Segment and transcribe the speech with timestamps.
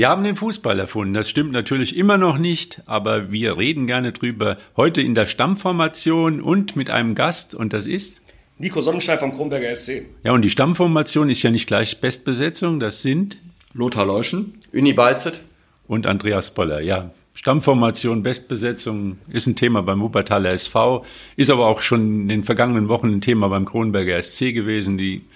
[0.00, 1.12] Wir haben den Fußball erfunden.
[1.12, 4.56] Das stimmt natürlich immer noch nicht, aber wir reden gerne drüber.
[4.74, 8.18] Heute in der Stammformation und mit einem Gast und das ist
[8.56, 10.06] Nico Sonnenschein vom Kronberger SC.
[10.24, 12.80] Ja, und die Stammformation ist ja nicht gleich Bestbesetzung.
[12.80, 13.42] Das sind
[13.74, 15.42] Lothar Leuschen, Uni Balzet
[15.86, 16.80] und Andreas Boller.
[16.80, 21.04] Ja, Stammformation, Bestbesetzung ist ein Thema beim Wuppertaler SV,
[21.36, 25.26] ist aber auch schon in den vergangenen Wochen ein Thema beim Kronberger SC gewesen, die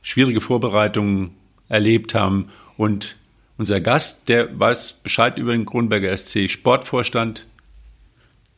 [0.00, 1.32] schwierige Vorbereitungen
[1.68, 3.16] erlebt haben und
[3.58, 7.46] unser Gast, der weiß Bescheid über den Kronberger SC Sportvorstand,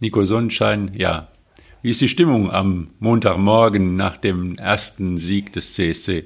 [0.00, 0.92] Nico Sonnenschein.
[0.94, 1.28] Ja,
[1.82, 6.24] wie ist die Stimmung am Montagmorgen nach dem ersten Sieg des CSC?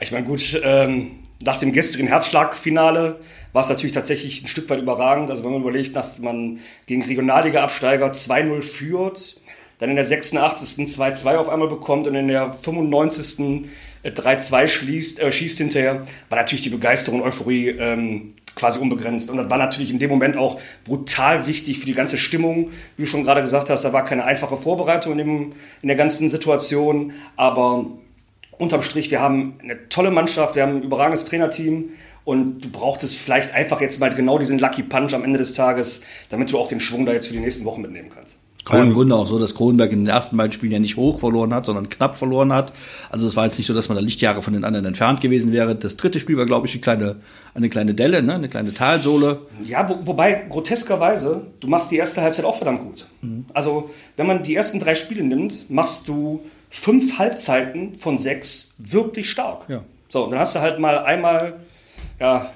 [0.00, 3.20] Ich meine, gut, ähm, nach dem gestrigen Herzschlagfinale
[3.52, 5.30] war es natürlich tatsächlich ein Stück weit überragend.
[5.30, 9.40] Also wenn man überlegt, dass man gegen Regionalliga-Absteiger 2-0 führt,
[9.78, 10.86] dann in der 86.
[10.86, 13.68] 2-2 auf einmal bekommt und in der 95.
[14.04, 19.30] 3-2 schließt, äh, schießt hinterher, war natürlich die Begeisterung und Euphorie ähm, quasi unbegrenzt.
[19.30, 22.70] Und das war natürlich in dem Moment auch brutal wichtig für die ganze Stimmung.
[22.96, 25.96] Wie du schon gerade gesagt hast, da war keine einfache Vorbereitung in, dem, in der
[25.96, 27.12] ganzen Situation.
[27.36, 27.86] Aber
[28.58, 31.90] unterm Strich, wir haben eine tolle Mannschaft, wir haben ein überragendes Trainerteam.
[32.24, 36.04] Und du brauchtest vielleicht einfach jetzt mal genau diesen Lucky Punch am Ende des Tages,
[36.28, 38.38] damit du auch den Schwung da jetzt für die nächsten Wochen mitnehmen kannst.
[38.70, 41.20] War im Grunde auch so, dass Kronenberg in den ersten beiden Spielen ja nicht hoch
[41.20, 42.72] verloren hat, sondern knapp verloren hat.
[43.10, 45.52] Also es war jetzt nicht so, dass man da Lichtjahre von den anderen entfernt gewesen
[45.52, 45.74] wäre.
[45.74, 47.16] Das dritte Spiel war, glaube ich, eine kleine,
[47.54, 48.34] eine kleine Delle, ne?
[48.34, 49.40] eine kleine Talsohle.
[49.64, 53.06] Ja, wo, wobei groteskerweise, du machst die erste Halbzeit auch verdammt gut.
[53.22, 53.46] Mhm.
[53.54, 59.30] Also wenn man die ersten drei Spiele nimmt, machst du fünf Halbzeiten von sechs wirklich
[59.30, 59.68] stark.
[59.68, 59.82] Ja.
[60.08, 61.60] So, dann hast du halt mal einmal
[62.20, 62.50] ja,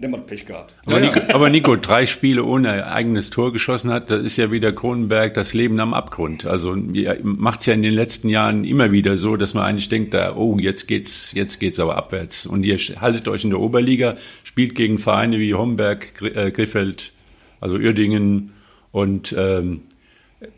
[0.00, 0.74] niemand Pech gehabt.
[0.86, 4.72] Aber, Nico, aber, Nico, drei Spiele ohne eigenes Tor geschossen hat, das ist ja wieder
[4.72, 6.46] Kronenberg das Leben am Abgrund.
[6.46, 6.76] Also
[7.22, 10.34] macht es ja in den letzten Jahren immer wieder so, dass man eigentlich denkt, da,
[10.36, 12.46] oh, jetzt geht's, jetzt geht's aber abwärts.
[12.46, 17.12] Und ihr haltet euch in der Oberliga, spielt gegen Vereine wie Homberg, äh, Griffeld,
[17.60, 18.52] also Uerdingen
[18.92, 19.82] und ähm,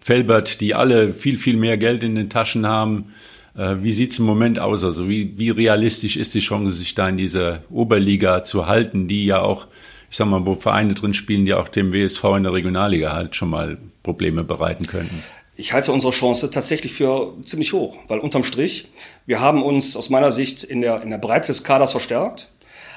[0.00, 3.12] Felbert, die alle viel, viel mehr Geld in den Taschen haben.
[3.56, 4.84] Äh, wie sieht es im Moment aus?
[4.84, 9.26] Also wie, wie realistisch ist die Chance, sich da in dieser Oberliga zu halten, die
[9.26, 9.66] ja auch,
[10.10, 13.36] ich sag mal, wo Vereine drin spielen, die auch dem WSV in der Regionalliga halt
[13.36, 15.22] schon mal Probleme bereiten könnten?
[15.54, 18.88] Ich halte unsere Chance tatsächlich für ziemlich hoch, weil unterm Strich,
[19.26, 22.51] wir haben uns aus meiner Sicht in der, in der Breite des Kaders verstärkt,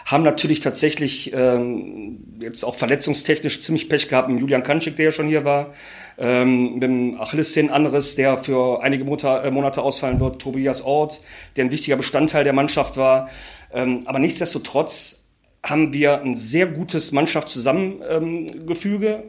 [0.06, 5.12] haben natürlich tatsächlich ähm, jetzt auch verletzungstechnisch ziemlich Pech gehabt mit Julian Kanschik, der ja
[5.12, 5.74] schon hier war
[6.18, 11.22] ähm, mit dem Achillessehnenanriss, der für einige Monate, äh, Monate ausfallen wird, Tobias Ort,
[11.56, 13.30] der ein wichtiger Bestandteil der Mannschaft war.
[13.74, 15.30] Ähm, aber nichtsdestotrotz
[15.64, 19.08] haben wir ein sehr gutes Mannschaftszusammengefüge.
[19.08, 19.24] Ähm,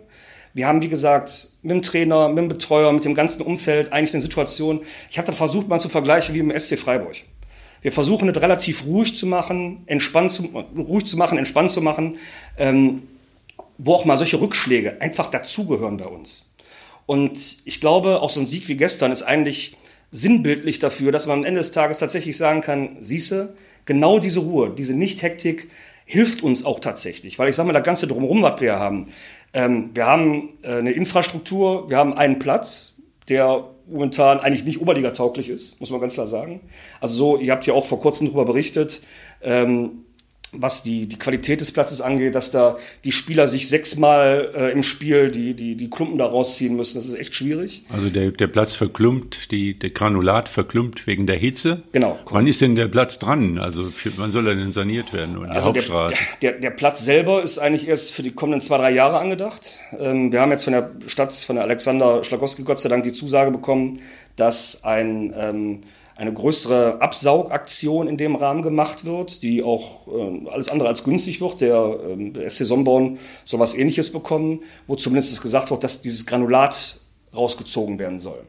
[0.55, 4.15] wir haben, wie gesagt, mit dem Trainer, mit dem Betreuer, mit dem ganzen Umfeld eigentlich
[4.15, 4.81] eine Situation.
[5.11, 7.17] Ich habe da versucht, mal zu vergleichen wie im SC Freiburg.
[7.87, 10.43] Wir versuchen es relativ ruhig zu machen, entspannt zu,
[10.77, 12.19] ruhig zu machen, entspannt zu machen,
[12.59, 13.03] ähm,
[13.79, 16.51] wo auch mal solche Rückschläge einfach dazugehören bei uns.
[17.07, 19.77] Und ich glaube, auch so ein Sieg wie gestern ist eigentlich
[20.11, 23.55] sinnbildlich dafür, dass man am Ende des Tages tatsächlich sagen kann, siehste,
[23.85, 25.69] genau diese Ruhe, diese Nicht-Hektik
[26.07, 27.39] hilft uns auch tatsächlich.
[27.39, 29.13] Weil ich sage mal, das Ganze drumherum, was wir haben.
[29.53, 32.97] Ähm, wir haben äh, eine Infrastruktur, wir haben einen Platz,
[33.29, 36.61] der momentan eigentlich nicht oberligatauglich ist, muss man ganz klar sagen.
[37.01, 39.03] Also so, ihr habt ja auch vor kurzem darüber berichtet,
[39.43, 40.05] ähm,
[40.63, 44.83] was die, die Qualität des Platzes angeht, dass da die Spieler sich sechsmal äh, im
[44.83, 46.99] Spiel die, die, die Klumpen da rausziehen müssen.
[46.99, 47.85] Das ist echt schwierig.
[47.89, 51.83] Also der, der Platz verklumpt, die, der Granulat verklumpt wegen der Hitze.
[51.93, 52.19] Genau.
[52.31, 53.59] Wann ist denn der Platz dran?
[53.59, 55.39] Also für, wann soll er denn saniert werden?
[55.39, 56.15] Und also die Hauptstraße?
[56.43, 59.81] Der, der, der, Platz selber ist eigentlich erst für die kommenden zwei, drei Jahre angedacht.
[59.99, 63.13] Ähm, wir haben jetzt von der Stadt, von der Alexander Schlagowski Gott sei Dank die
[63.13, 63.99] Zusage bekommen,
[64.37, 65.81] dass ein ähm,
[66.17, 71.43] eine größere Absaugaktion in dem Rahmen gemacht wird, die auch äh, alles andere als günstig
[71.43, 71.61] wird.
[71.61, 71.99] Der,
[72.35, 77.01] äh, SC Sonnenborn soll was ähnliches bekommen, wo zumindest gesagt wird, dass dieses Granulat
[77.35, 78.43] rausgezogen werden soll.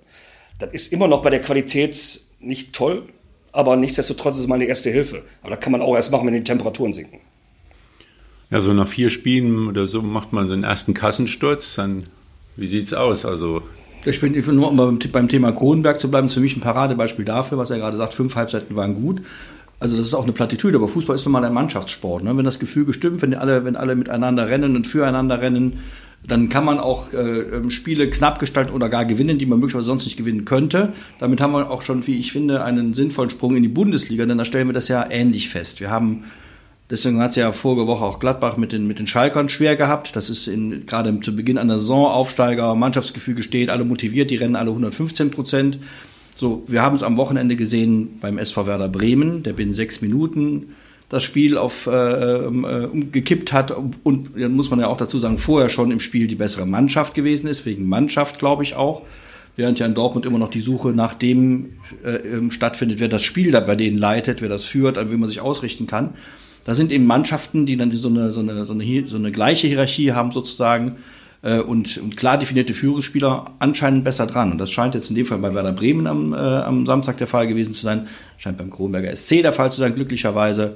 [0.60, 3.04] Das ist immer noch bei der Qualität nicht toll,
[3.52, 5.24] aber nichtsdestotrotz ist es mal eine erste Hilfe.
[5.42, 7.19] Aber da kann man auch erst machen, wenn die Temperaturen sinken.
[8.50, 12.06] Ja, so nach vier Spielen oder so macht man so einen ersten Kassensturz, dann
[12.56, 13.25] wie sieht's aus?
[13.25, 13.62] Also
[14.05, 17.57] ich finde, nur um beim Thema Kronenberg zu bleiben, ist für mich ein Paradebeispiel dafür,
[17.57, 19.21] was er gerade sagt, fünf Halbzeiten waren gut.
[19.79, 22.23] Also das ist auch eine Plattitüde, aber Fußball ist nun mal ein Mannschaftssport.
[22.23, 22.35] Ne?
[22.35, 25.79] Wenn das Gefühl stimmt, wenn alle, wenn alle miteinander rennen und füreinander rennen,
[26.27, 29.85] dann kann man auch äh, ähm, Spiele knapp gestalten oder gar gewinnen, die man möglicherweise
[29.85, 30.94] sonst nicht gewinnen könnte.
[31.19, 34.38] Damit haben wir auch schon, wie ich finde, einen sinnvollen Sprung in die Bundesliga, denn
[34.38, 35.79] da stellen wir das ja ähnlich fest.
[35.79, 36.23] Wir haben
[36.89, 40.16] Deswegen hat es ja vorige Woche auch Gladbach mit den, mit den Schalkern schwer gehabt.
[40.16, 44.56] Das ist in, gerade zu Beginn einer Saison Aufsteiger, Mannschaftsgefüge steht, alle motiviert, die rennen
[44.56, 45.80] alle 115 Prozent.
[46.38, 50.75] So, wir haben es am Wochenende gesehen beim SV Werder Bremen, der binnen sechs Minuten
[51.10, 53.72] das Spiel auf äh, äh, gekippt hat
[54.04, 57.13] und dann muss man ja auch dazu sagen, vorher schon im Spiel die bessere Mannschaft
[57.13, 59.04] gewesen ist, wegen Mannschaft glaube ich auch.
[59.56, 63.24] Während ja in Dortmund immer noch die Suche nach dem äh, ähm, stattfindet, wer das
[63.24, 66.13] Spiel da bei denen leitet, wer das führt, an wie man sich ausrichten kann.
[66.68, 69.68] Da sind eben Mannschaften, die dann so eine, so eine, so eine, so eine gleiche
[69.68, 70.98] Hierarchie haben sozusagen
[71.42, 74.52] äh, und, und klar definierte Führungsspieler anscheinend besser dran.
[74.52, 77.28] Und das scheint jetzt in dem Fall bei Werder Bremen am, äh, am Samstag der
[77.28, 78.10] Fall gewesen zu sein.
[78.38, 80.75] Scheint beim Kronberger SC der Fall zu sein, glücklicherweise.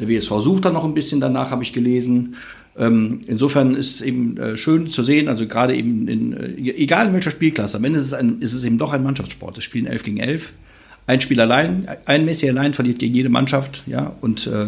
[0.00, 2.34] Der WSV sucht dann noch ein bisschen danach, habe ich gelesen.
[2.76, 7.06] Ähm, insofern ist es eben äh, schön zu sehen, also gerade eben in, äh, egal
[7.06, 9.56] in welcher Spielklasse, am Ende ist es, ein, ist es eben doch ein Mannschaftssport.
[9.56, 10.52] Es spielen elf gegen elf.
[11.06, 14.66] Ein Spiel allein, ein Messi allein verliert gegen jede Mannschaft, ja, und äh,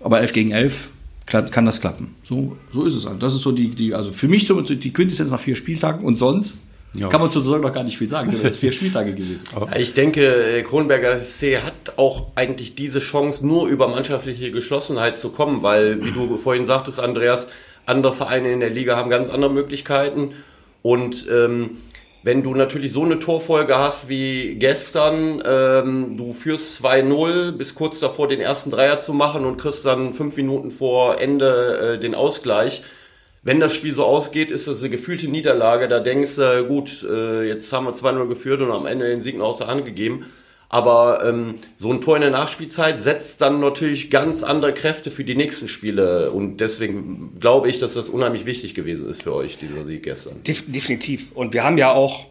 [0.00, 0.88] aber elf gegen elf
[1.26, 2.16] kann das klappen.
[2.24, 3.06] So, so ist es.
[3.06, 6.04] Also das ist so die, die, also für mich so die Quintessenz nach vier Spieltagen
[6.04, 6.58] und sonst
[6.92, 7.08] ja.
[7.08, 8.32] Kann man sozusagen noch gar nicht viel sagen.
[8.32, 9.44] Das sind vier Spieltage gewesen.
[9.78, 15.62] Ich denke, Kronberger SC hat auch eigentlich diese Chance, nur über mannschaftliche Geschlossenheit zu kommen,
[15.62, 17.46] weil, wie du vorhin sagtest, Andreas,
[17.86, 20.30] andere Vereine in der Liga haben ganz andere Möglichkeiten.
[20.82, 21.70] Und ähm,
[22.22, 28.00] wenn du natürlich so eine Torfolge hast wie gestern, ähm, du führst 2-0, bis kurz
[28.00, 32.14] davor den ersten Dreier zu machen und kriegst dann fünf Minuten vor Ende äh, den
[32.14, 32.82] Ausgleich,
[33.42, 35.88] wenn das Spiel so ausgeht, ist das eine gefühlte Niederlage.
[35.88, 39.38] Da denkst du, gut, äh, jetzt haben wir 2-0 geführt und am Ende den Sieg
[39.38, 40.26] noch außer Hand gegeben.
[40.72, 45.24] Aber ähm, so ein Tor in der Nachspielzeit setzt dann natürlich ganz andere Kräfte für
[45.24, 46.30] die nächsten Spiele.
[46.30, 50.42] Und deswegen glaube ich, dass das unheimlich wichtig gewesen ist für euch, dieser Sieg gestern.
[50.44, 51.32] Definitiv.
[51.32, 52.26] Und wir haben ja auch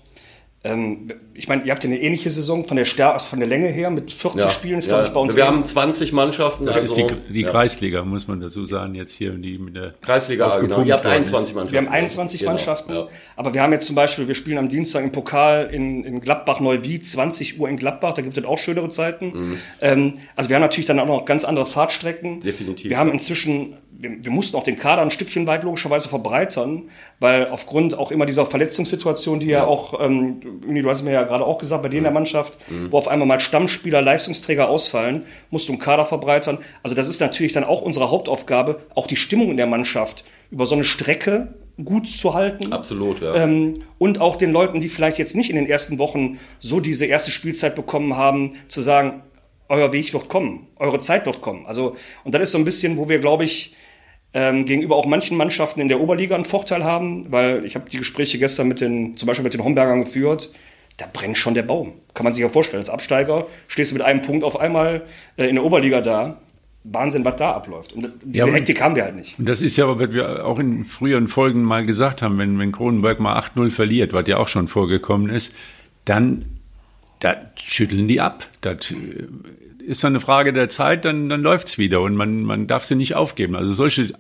[0.62, 3.48] ähm, ich meine, ihr habt ja eine ähnliche Saison von der, Stär also von der
[3.48, 4.96] Länge her mit 40 ja, Spielen, ist ja.
[4.96, 5.36] glaube ich bei uns.
[5.38, 6.66] Wir haben 20 Mannschaften.
[6.66, 7.50] Das also, ist die, die ja.
[7.50, 10.84] Kreisliga, muss man dazu sagen, jetzt hier die mit der Kreisliga, genau.
[10.84, 11.72] Ihr habt 21 Mannschaften.
[11.72, 12.52] Wir haben 21 genau.
[12.52, 12.94] Mannschaften,
[13.38, 16.60] aber wir haben jetzt zum Beispiel, wir spielen am Dienstag im Pokal in, in Gladbach
[16.60, 19.28] Neuwied, 20 Uhr in Gladbach, da gibt es auch schönere Zeiten.
[19.28, 19.58] Mhm.
[19.80, 22.42] Ähm, also wir haben natürlich dann auch noch ganz andere Fahrtstrecken.
[22.42, 22.90] Definitiv.
[22.90, 26.84] Wir haben inzwischen wir, wir mussten auch den Kader ein Stückchen weit logischerweise verbreitern,
[27.20, 31.24] weil aufgrund auch immer dieser Verletzungssituation, die ja, ja auch, ähm, du hast mir ja
[31.24, 32.16] gerade auch gesagt, bei dir in der mhm.
[32.16, 32.92] Mannschaft, mhm.
[32.92, 36.60] wo auf einmal mal Stammspieler, Leistungsträger ausfallen, musst du einen Kader verbreitern.
[36.82, 40.66] Also das ist natürlich dann auch unsere Hauptaufgabe, auch die Stimmung in der Mannschaft über
[40.66, 41.54] so eine Strecke
[41.84, 42.72] gut zu halten.
[42.72, 43.36] Absolut, ja.
[43.36, 47.06] Ähm, und auch den Leuten, die vielleicht jetzt nicht in den ersten Wochen so diese
[47.06, 49.24] erste Spielzeit bekommen haben, zu sagen,
[49.68, 51.66] euer Weg wird kommen, eure Zeit wird kommen.
[51.66, 53.76] Also, und das ist so ein bisschen, wo wir, glaube ich,
[54.34, 57.98] ähm, gegenüber auch manchen Mannschaften in der Oberliga einen Vorteil haben, weil ich habe die
[57.98, 60.52] Gespräche gestern mit den, zum Beispiel mit den Hombergern geführt,
[60.98, 61.94] da brennt schon der Baum.
[62.14, 62.82] Kann man sich ja vorstellen.
[62.82, 65.04] Als Absteiger stehst du mit einem Punkt auf einmal
[65.38, 66.38] äh, in der Oberliga da.
[66.84, 67.92] Wahnsinn, was da abläuft.
[67.94, 69.38] Und diese ja, Hektik haben wir halt nicht.
[69.38, 72.72] Und das ist ja, was wir auch in früheren Folgen mal gesagt haben, wenn, wenn
[72.72, 75.56] Kronenberg mal 8-0 verliert, was ja auch schon vorgekommen ist,
[76.06, 76.46] dann
[77.20, 78.48] da schütteln die ab.
[78.62, 79.28] Das äh,
[79.90, 82.96] ist dann eine Frage der Zeit, dann, dann läuft's wieder und man, man darf sie
[82.96, 83.56] nicht aufgeben.
[83.56, 84.14] Also solche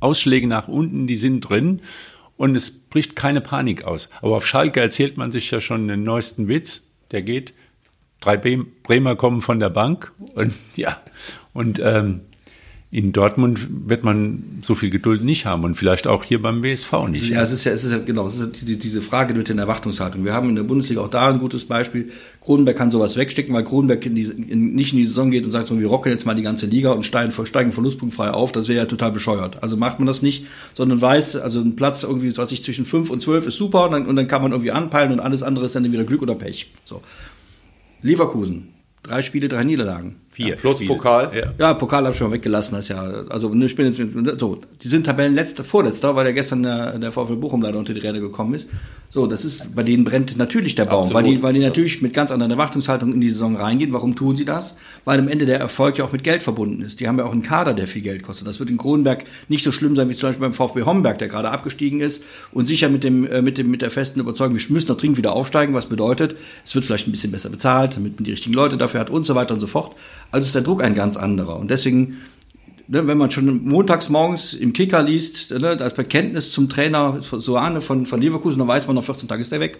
[0.00, 1.82] Ausschläge nach unten, die sind drin
[2.38, 4.08] und es bricht keine Panik aus.
[4.22, 7.52] Aber auf Schalke erzählt man sich ja schon den neuesten Witz, der geht.
[8.20, 11.02] Drei Bremer kommen von der Bank und ja,
[11.52, 12.22] und ähm,
[12.94, 17.08] in Dortmund wird man so viel Geduld nicht haben und vielleicht auch hier beim WSV
[17.08, 17.28] nicht.
[17.28, 19.58] Ja, es ist ja, es ist ja genau, es ist ja diese Frage mit den
[19.58, 20.24] Erwartungshaltungen.
[20.24, 22.12] Wir haben in der Bundesliga auch da ein gutes Beispiel.
[22.40, 25.50] Kronenberg kann sowas wegstecken, weil Kronenberg in die, in, nicht in die Saison geht und
[25.50, 28.52] sagt so, wir rocken jetzt mal die ganze Liga und steigen, steigen verlustpunktfrei auf.
[28.52, 29.60] Das wäre ja total bescheuert.
[29.60, 33.10] Also macht man das nicht, sondern weiß, also ein Platz irgendwie, was ich zwischen fünf
[33.10, 35.64] und zwölf ist super und dann, und dann kann man irgendwie anpeilen und alles andere
[35.64, 36.70] ist dann wieder Glück oder Pech.
[36.84, 37.02] So.
[38.02, 38.68] Leverkusen,
[39.02, 40.14] drei Spiele, drei Niederlagen.
[40.34, 40.48] Vier.
[40.48, 40.94] Ja, plus Spiele.
[40.94, 41.30] Pokal.
[41.32, 42.74] Ja, ja Pokal habe ich schon weggelassen.
[42.74, 46.98] Das ja, also ich bin jetzt, so, die sind Tabellenletzter, vorletzter, weil ja gestern der,
[46.98, 48.68] der VfL Bochum leider unter die Räder gekommen ist.
[49.10, 52.12] So, das ist, bei denen brennt natürlich der Baum, weil die, weil die natürlich mit
[52.12, 53.92] ganz anderen Erwartungshaltungen in die Saison reingehen.
[53.92, 54.76] Warum tun sie das?
[55.04, 56.98] Weil am Ende der Erfolg ja auch mit Geld verbunden ist.
[56.98, 58.48] Die haben ja auch einen Kader, der viel Geld kostet.
[58.48, 61.28] Das wird in Kronenberg nicht so schlimm sein wie zum Beispiel beim VfB Homberg, der
[61.28, 64.72] gerade abgestiegen ist und sicher mit dem, äh, mit dem, mit der festen Überzeugung, wir
[64.72, 68.16] müssen noch dringend wieder aufsteigen, was bedeutet, es wird vielleicht ein bisschen besser bezahlt, damit
[68.16, 69.94] man die richtigen Leute dafür hat und so weiter und so fort.
[70.34, 71.60] Also ist der Druck ein ganz anderer.
[71.60, 72.16] Und deswegen,
[72.88, 77.80] ne, wenn man schon montags morgens im Kicker liest, ne, als Bekenntnis zum Trainer Soane
[77.80, 79.78] von, von Leverkusen, dann weiß man, nach 14 Tagen ist er weg.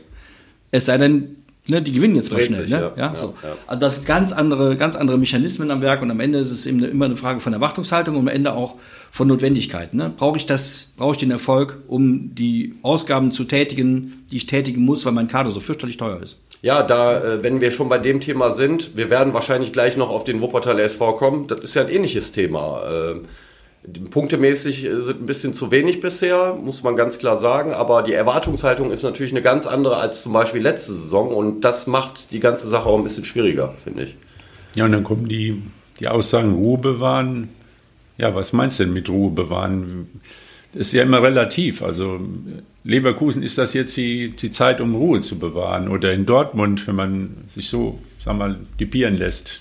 [0.70, 2.62] Es sei denn, ne, die gewinnen jetzt mal schnell.
[2.62, 2.92] Sich, ne?
[2.96, 3.34] ja, ja, so.
[3.42, 6.50] ja, Also das sind ganz andere, ganz andere Mechanismen am Werk und am Ende ist
[6.50, 8.76] es eben immer eine Frage von Erwartungshaltung und am Ende auch
[9.10, 9.94] von Notwendigkeit.
[9.94, 10.12] Ne?
[10.16, 14.84] Brauche ich das, brauche ich den Erfolg, um die Ausgaben zu tätigen, die ich tätigen
[14.84, 16.36] muss, weil mein Kader so fürchterlich teuer ist.
[16.62, 20.08] Ja, da, äh, wenn wir schon bei dem Thema sind, wir werden wahrscheinlich gleich noch
[20.08, 21.46] auf den Wuppertal SV kommen.
[21.46, 22.82] Das ist ja ein ähnliches Thema.
[22.88, 23.20] Äh,
[24.10, 27.74] punktemäßig sind ein bisschen zu wenig bisher, muss man ganz klar sagen.
[27.74, 31.28] Aber die Erwartungshaltung ist natürlich eine ganz andere als zum Beispiel letzte Saison.
[31.28, 34.16] Und das macht die ganze Sache auch ein bisschen schwieriger, finde ich.
[34.74, 35.62] Ja, und dann kommen die
[36.00, 37.48] die Aussagen Ruhe bewahren.
[38.18, 40.08] Ja, was meinst du denn mit Ruhe bewahren?
[40.72, 41.82] Das ist ja immer relativ.
[41.82, 42.20] Also
[42.82, 45.88] Leverkusen ist das jetzt die, die Zeit, um Ruhe zu bewahren.
[45.88, 49.60] Oder in Dortmund, wenn man sich so, sag mal, dipieren lässt.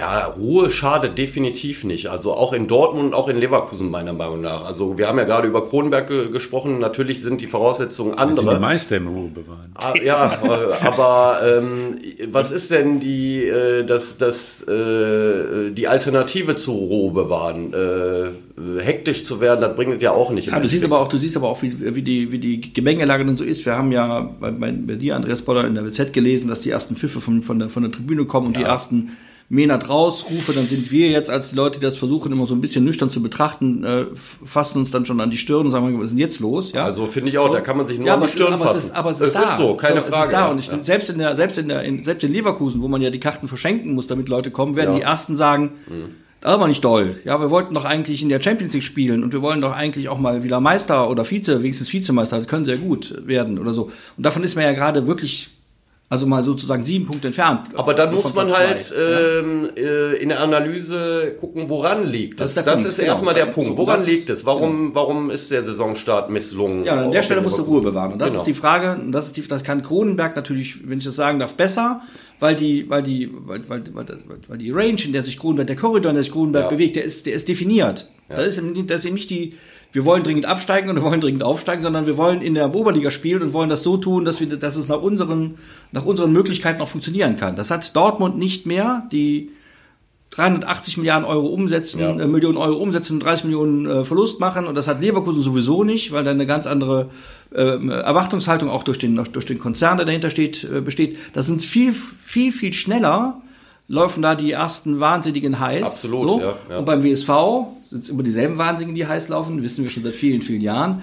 [0.00, 2.06] Ja, Ruhe schadet definitiv nicht.
[2.06, 4.64] Also auch in Dortmund und auch in Leverkusen meiner Meinung nach.
[4.64, 6.78] Also wir haben ja gerade über Kronberg ge gesprochen.
[6.78, 8.36] Natürlich sind die Voraussetzungen andere.
[8.36, 9.72] Das sind die Meister im Ruhe bewahren.
[9.74, 11.98] Ah, ja, äh, aber ähm,
[12.32, 17.74] was ist denn die, äh, das, das, äh, die Alternative zu Ruhe bewahren?
[17.74, 20.48] Äh, hektisch zu werden, das bringt ja auch nicht.
[20.48, 23.26] Ja, du siehst aber auch, du siehst aber auch, wie, wie, die, wie die Gemengelage
[23.26, 23.66] dann so ist.
[23.66, 26.70] Wir haben ja bei, bei, bei dir, Andreas Boller, in der WZ gelesen, dass die
[26.70, 28.60] ersten Pfiffe von, von, der, von der Tribüne kommen und ja.
[28.60, 29.16] die ersten
[29.52, 32.60] Menat rausrufe, dann sind wir jetzt als die Leute, die das versuchen, immer so ein
[32.60, 34.04] bisschen nüchtern zu betrachten, äh,
[34.44, 36.70] fassen uns dann schon an die Stirn und sagen, was ist denn jetzt los?
[36.70, 36.84] Ja?
[36.84, 37.54] Also finde ich auch, so.
[37.54, 38.78] da kann man sich nur ja, an die Stirn ist, fassen.
[38.78, 39.42] Es ist, aber es ist, es da.
[39.42, 40.20] ist so, keine so, Frage.
[40.20, 40.46] Es ist da.
[40.46, 40.78] Und ich, ja.
[40.84, 43.48] selbst in der, selbst in der, in, selbst in Leverkusen, wo man ja die Karten
[43.48, 44.98] verschenken muss, damit Leute kommen, werden ja.
[44.98, 46.14] die ersten sagen, mhm.
[46.40, 47.16] Das war nicht doll.
[47.24, 50.08] Ja, wir wollten doch eigentlich in der Champions League spielen und wir wollen doch eigentlich
[50.08, 53.90] auch mal wieder Meister oder Vize, wenigstens Vizemeister, das können sehr gut werden oder so.
[54.16, 55.50] Und davon ist man ja gerade wirklich
[56.10, 57.68] also mal sozusagen sieben Punkte entfernt.
[57.74, 62.54] Aber dann muss man halt ähm, äh, in der Analyse gucken, woran liegt das.
[62.54, 63.12] Das ist, das ist genau.
[63.12, 63.78] erstmal der Punkt.
[63.78, 64.44] woran liegt es?
[64.44, 64.94] Warum, genau.
[64.96, 66.84] warum ist der Saisonstart misslungen?
[66.84, 68.12] Ja, an der Stelle musst du Ruhe bewahren.
[68.12, 68.40] Und das genau.
[68.40, 71.38] ist die Frage, und das, ist die, das kann Kronenberg natürlich, wenn ich das sagen
[71.38, 72.02] darf, besser,
[72.40, 74.06] weil die, weil die, weil, weil, weil,
[74.48, 76.70] weil die Range, in der sich Kronenberg, der Korridor, in der sich Kronenberg ja.
[76.70, 78.10] bewegt, der ist, der ist definiert.
[78.28, 78.34] Ja.
[78.34, 79.54] Da ist, das ist eben nicht die,
[79.92, 83.10] wir wollen dringend absteigen und wir wollen dringend aufsteigen, sondern wir wollen in der Oberliga
[83.10, 85.58] spielen und wollen das so tun, dass, wir, dass es nach unseren,
[85.92, 87.56] nach unseren Möglichkeiten auch funktionieren kann.
[87.56, 89.50] Das hat Dortmund nicht mehr, die
[90.30, 92.10] 380 Milliarden Euro umsetzen, ja.
[92.10, 94.66] äh, Millionen Euro umsetzen und 30 Millionen äh, Verlust machen.
[94.66, 97.10] Und das hat Leverkusen sowieso nicht, weil da eine ganz andere
[97.52, 101.18] äh, Erwartungshaltung auch durch den, durch den Konzern, der dahinter steht, äh, besteht.
[101.32, 103.42] Das sind viel, viel, viel schneller
[103.88, 105.82] laufen da die ersten Wahnsinnigen heiß.
[105.82, 106.40] Absolut, so.
[106.40, 106.78] ja, ja.
[106.78, 107.28] Und beim WSV
[107.90, 111.02] sind immer dieselben Wahnsinnigen, die heiß laufen, wissen wir schon seit vielen, vielen Jahren.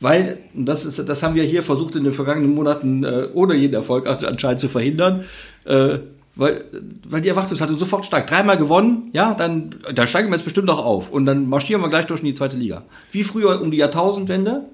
[0.00, 3.74] Weil, das, ist, das haben wir hier versucht in den vergangenen Monaten äh, ohne jeden
[3.74, 5.24] Erfolg anscheinend zu verhindern,
[5.64, 5.98] äh,
[6.34, 6.64] weil,
[7.08, 8.30] weil die Erwartungshaltung sofort steigt.
[8.30, 11.10] Dreimal gewonnen, ja, dann, dann steigen wir jetzt bestimmt auch auf.
[11.10, 12.82] Und dann marschieren wir gleich durch in die zweite Liga.
[13.12, 14.64] Wie früher um die Jahrtausendwende,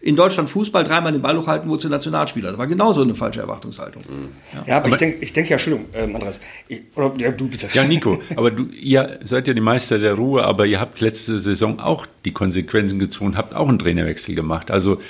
[0.00, 2.50] in Deutschland Fußball dreimal den Ball hochhalten, wozu Nationalspieler.
[2.50, 4.02] Das war genauso eine falsche Erwartungshaltung.
[4.08, 4.28] Mhm.
[4.54, 4.64] Ja.
[4.66, 7.48] ja, aber, aber, ich denke, ich denke ja, Entschuldigung, ähm, Andreas, ich, oder ja, du
[7.48, 7.68] bitte.
[7.72, 11.40] Ja, Nico, aber du, ihr seid ja die Meister der Ruhe, aber ihr habt letzte
[11.40, 14.70] Saison auch die Konsequenzen gezogen, habt auch einen Trainerwechsel gemacht.
[14.70, 15.00] Also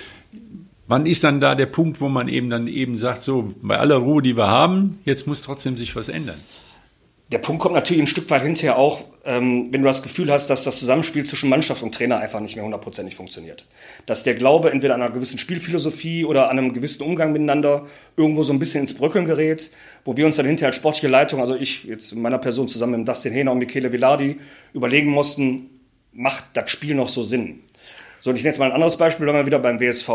[0.86, 3.96] wann ist dann da der Punkt, wo man eben dann eben sagt, so bei aller
[3.96, 6.40] Ruhe, die wir haben, jetzt muss trotzdem sich was ändern?
[7.30, 10.48] Der Punkt kommt natürlich ein Stück weit hinterher auch, ähm, wenn du das Gefühl hast,
[10.48, 13.66] dass das Zusammenspiel zwischen Mannschaft und Trainer einfach nicht mehr hundertprozentig funktioniert.
[14.06, 18.42] Dass der Glaube entweder an einer gewissen Spielphilosophie oder an einem gewissen Umgang miteinander irgendwo
[18.44, 19.70] so ein bisschen ins Bröckeln gerät,
[20.06, 23.00] wo wir uns dann hinterher als sportliche Leitung, also ich jetzt in meiner Person zusammen
[23.00, 24.38] mit Dustin Hehner und Michele Villardi,
[24.72, 25.68] überlegen mussten,
[26.12, 27.60] macht das Spiel noch so Sinn?
[28.22, 30.08] So, und ich nenne jetzt mal ein anderes Beispiel, wenn wir wieder beim WSV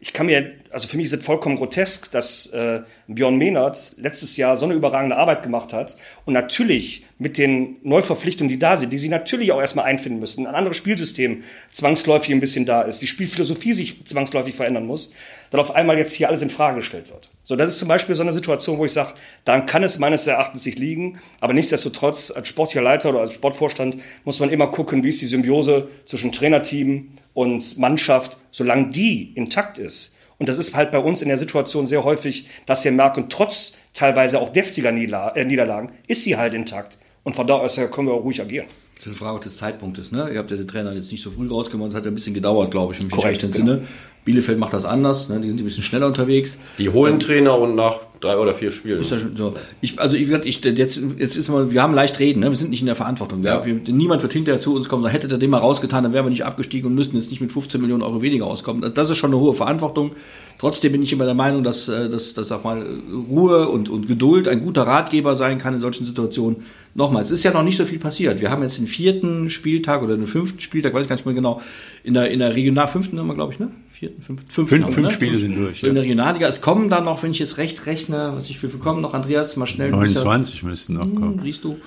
[0.00, 4.36] ich kann mir, also für mich ist es vollkommen grotesk, dass äh, Björn Mehnert letztes
[4.36, 5.96] Jahr so eine überragende Arbeit gemacht hat.
[6.24, 10.46] Und natürlich mit den Neuverpflichtungen, die da sind, die sie natürlich auch erstmal einfinden müssen,
[10.46, 15.12] ein anderes Spielsystem zwangsläufig ein bisschen da ist, die Spielphilosophie sich zwangsläufig verändern muss,
[15.50, 17.28] dann auf einmal jetzt hier alles in Frage gestellt wird.
[17.42, 20.26] So, das ist zum Beispiel so eine Situation, wo ich sage, daran kann es meines
[20.26, 25.02] Erachtens nicht liegen, aber nichtsdestotrotz als sportlicher Leiter oder als Sportvorstand muss man immer gucken,
[25.02, 30.18] wie ist die Symbiose zwischen Trainerteam, und Mannschaft, solange die intakt ist.
[30.38, 33.76] Und das ist halt bei uns in der Situation sehr häufig, dass wir merken, trotz
[33.94, 36.98] teilweise auch deftiger äh, Niederlagen, ist sie halt intakt.
[37.28, 38.68] Und von da aus her können wir auch ruhig agieren.
[38.94, 40.12] Das ist eine Frage des Zeitpunktes.
[40.12, 40.30] Ne?
[40.32, 42.32] Ihr habt ja den Trainer jetzt nicht so früh rausgemacht, es hat ja ein bisschen
[42.32, 43.54] gedauert, glaube ich, im Korrekt, genau.
[43.54, 43.82] Sinne.
[44.24, 45.38] Bielefeld macht das anders, ne?
[45.38, 46.58] die sind ein bisschen schneller unterwegs.
[46.78, 49.00] Die holen Trainer und nach drei oder vier Spielen.
[49.00, 49.54] Ist so.
[49.82, 52.48] Ich, also ich, ich, jetzt, jetzt ist mal, wir haben leicht reden, ne?
[52.48, 53.42] wir sind nicht in der Verantwortung.
[53.42, 53.62] Ja.
[53.62, 56.24] Wir, niemand wird hinterher zu uns kommen, sagen, hätte der den mal rausgetan, dann wären
[56.24, 58.90] wir nicht abgestiegen und müssten jetzt nicht mit 15 Millionen Euro weniger auskommen.
[58.94, 60.12] Das ist schon eine hohe Verantwortung.
[60.58, 62.84] Trotzdem bin ich immer der Meinung, dass, äh, dass, dass sag mal,
[63.30, 66.64] Ruhe und, und Geduld ein guter Ratgeber sein kann in solchen Situationen.
[66.94, 68.40] Nochmal, es ist ja noch nicht so viel passiert.
[68.40, 71.34] Wir haben jetzt den vierten Spieltag oder den fünften Spieltag, weiß ich gar nicht mehr
[71.34, 71.62] genau,
[72.02, 73.70] in der, in der Regional fünften haben wir, glaube ich, ne?
[73.98, 74.82] vierten, fünften, fünften.
[74.82, 75.12] Fünf, fünf ne?
[75.12, 75.82] Spiele sind durch.
[75.82, 76.46] In der Regionalliga.
[76.46, 79.56] Es kommen dann noch, wenn ich jetzt recht rechne, was ich für kommen noch, Andreas,
[79.56, 79.90] mal schnell.
[79.90, 81.38] 29 müssten noch kommen.
[81.38, 81.78] Hm, siehst du.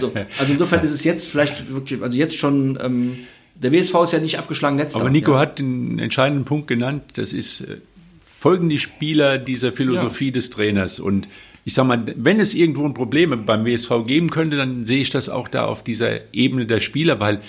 [0.00, 0.12] so.
[0.38, 3.18] Also insofern ist es jetzt vielleicht wirklich, also jetzt schon, ähm,
[3.54, 5.00] der WSV ist ja nicht abgeschlagen letzter.
[5.00, 5.40] Aber Nico ja.
[5.40, 7.78] hat den entscheidenden Punkt genannt, das ist, äh,
[8.40, 10.32] folgen die Spieler dieser Philosophie ja.
[10.32, 11.28] des Trainers und
[11.66, 15.10] ich sag mal, wenn es irgendwo ein Problem beim WSV geben könnte, dann sehe ich
[15.10, 17.42] das auch da auf dieser Ebene der Spieler, weil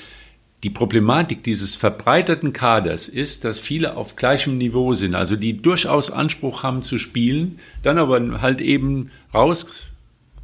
[0.64, 6.12] die Problematik dieses verbreiterten Kaders ist, dass viele auf gleichem Niveau sind, also die durchaus
[6.12, 9.88] Anspruch haben zu spielen, dann aber halt eben raus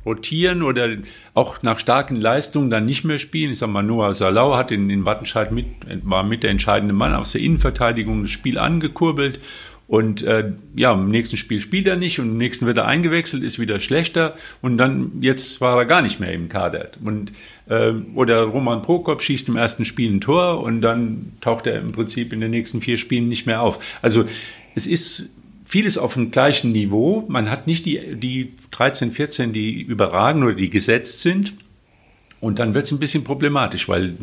[0.05, 0.95] rotieren oder
[1.33, 3.51] auch nach starken Leistungen dann nicht mehr spielen.
[3.51, 5.65] Ich sag mal, Noah Salau hat in, in Wattenscheid mit,
[6.03, 9.41] war mit der entscheidende Mann aus der Innenverteidigung das Spiel angekurbelt
[9.87, 13.41] und äh, ja, im nächsten Spiel spielt er nicht und im nächsten wird er eingewechselt,
[13.41, 16.89] ist wieder schlechter und dann jetzt war er gar nicht mehr im Kader.
[17.03, 17.31] Und
[17.69, 21.93] äh, oder Roman Prokop schießt im ersten Spiel ein Tor und dann taucht er im
[21.93, 23.79] Prinzip in den nächsten vier Spielen nicht mehr auf.
[24.01, 24.25] Also
[24.75, 25.29] es ist
[25.63, 27.23] vieles auf dem gleichen Niveau.
[27.29, 31.53] Man hat nicht die, die 13, 14, die überragen oder die gesetzt sind.
[32.39, 34.13] Und dann wird es ein bisschen problematisch, weil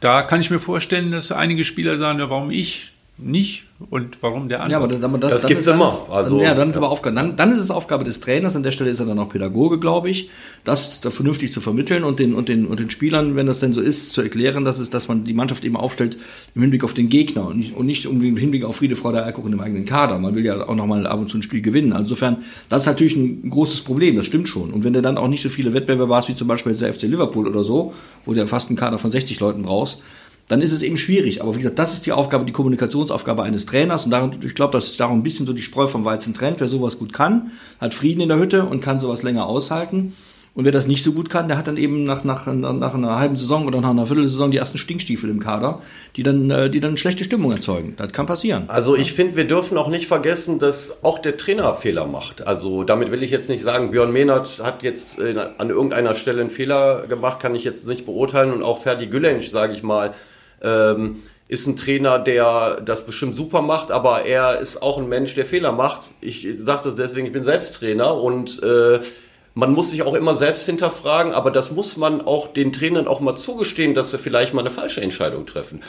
[0.00, 4.48] da kann ich mir vorstellen, dass einige Spieler sagen, ja, warum ich nicht und warum
[4.48, 4.72] der andere.
[4.72, 5.92] Ja, aber das, aber das, das gibt es immer.
[6.10, 8.56] Also, ja, dann ist aber Aufgabe, dann, dann ist es Aufgabe des Trainers.
[8.56, 10.30] An der Stelle ist er dann auch Pädagoge, glaube ich,
[10.64, 13.72] das da vernünftig zu vermitteln und den, und den, und den Spielern, wenn das denn
[13.72, 16.16] so ist, zu erklären, dass es, dass man die Mannschaft eben aufstellt
[16.54, 19.52] im Hinblick auf den Gegner und nicht, und nicht im Hinblick auf Friede, Freude, Eierkuchen
[19.52, 20.18] im eigenen Kader.
[20.18, 21.92] Man will ja auch nochmal ab und zu ein Spiel gewinnen.
[21.92, 22.38] Also insofern,
[22.68, 24.16] das ist natürlich ein großes Problem.
[24.16, 24.70] Das stimmt schon.
[24.70, 27.02] Und wenn du dann auch nicht so viele Wettbewerbe hast, wie zum Beispiel der FC
[27.02, 30.00] Liverpool oder so, wo du ja fast einen Kader von 60 Leuten brauchst,
[30.48, 31.40] dann ist es eben schwierig.
[31.40, 34.04] Aber wie gesagt, das ist die Aufgabe, die Kommunikationsaufgabe eines Trainers.
[34.04, 36.60] Und darum, ich glaube, dass sich darum ein bisschen so die Spreu vom Weizen trennt.
[36.60, 40.14] Wer sowas gut kann, hat Frieden in der Hütte und kann sowas länger aushalten.
[40.54, 43.18] Und wer das nicht so gut kann, der hat dann eben nach, nach, nach einer
[43.18, 45.80] halben Saison oder nach einer Viertelsaison die ersten Stinkstiefel im Kader,
[46.14, 47.94] die dann, äh, die dann schlechte Stimmung erzeugen.
[47.96, 48.64] Das kann passieren.
[48.68, 52.46] Also ich finde, wir dürfen auch nicht vergessen, dass auch der Trainer Fehler macht.
[52.46, 56.50] Also damit will ich jetzt nicht sagen, Björn Mehnert hat jetzt an irgendeiner Stelle einen
[56.50, 58.52] Fehler gemacht, kann ich jetzt nicht beurteilen.
[58.52, 60.12] Und auch Ferdi Gülensch, sage ich mal,
[60.62, 65.34] ähm, ist ein Trainer, der das bestimmt super macht, aber er ist auch ein Mensch,
[65.34, 66.08] der Fehler macht.
[66.20, 69.00] Ich sage das deswegen, ich bin selbst Trainer und äh,
[69.54, 73.20] man muss sich auch immer selbst hinterfragen, aber das muss man auch den Trainern auch
[73.20, 75.82] mal zugestehen, dass sie vielleicht mal eine falsche Entscheidung treffen.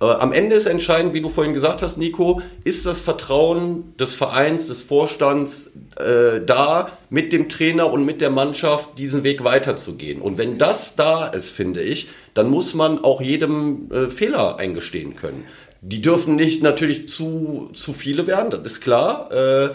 [0.00, 4.14] Äh, am Ende ist entscheidend, wie du vorhin gesagt hast, Nico, ist das Vertrauen des
[4.14, 10.22] Vereins, des Vorstands äh, da, mit dem Trainer und mit der Mannschaft diesen Weg weiterzugehen.
[10.22, 15.16] Und wenn das da ist, finde ich, dann muss man auch jedem äh, Fehler eingestehen
[15.16, 15.44] können.
[15.82, 19.30] Die dürfen nicht natürlich zu, zu viele werden, das ist klar.
[19.32, 19.70] Äh,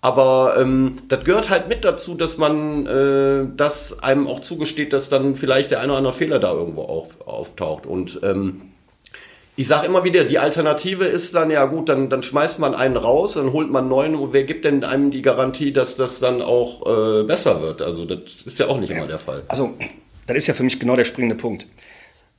[0.00, 5.08] aber ähm, das gehört halt mit dazu, dass man äh, das einem auch zugesteht, dass
[5.08, 7.84] dann vielleicht der eine oder andere Fehler da irgendwo auf, auftaucht.
[7.84, 8.60] Und ähm,
[9.58, 12.96] ich sage immer wieder, die Alternative ist dann, ja gut, dann, dann schmeißt man einen
[12.96, 16.42] raus, dann holt man neun und wer gibt denn einem die Garantie, dass das dann
[16.42, 17.82] auch äh, besser wird?
[17.82, 19.42] Also das ist ja auch nicht immer der Fall.
[19.48, 19.74] Also,
[20.28, 21.66] das ist ja für mich genau der springende Punkt.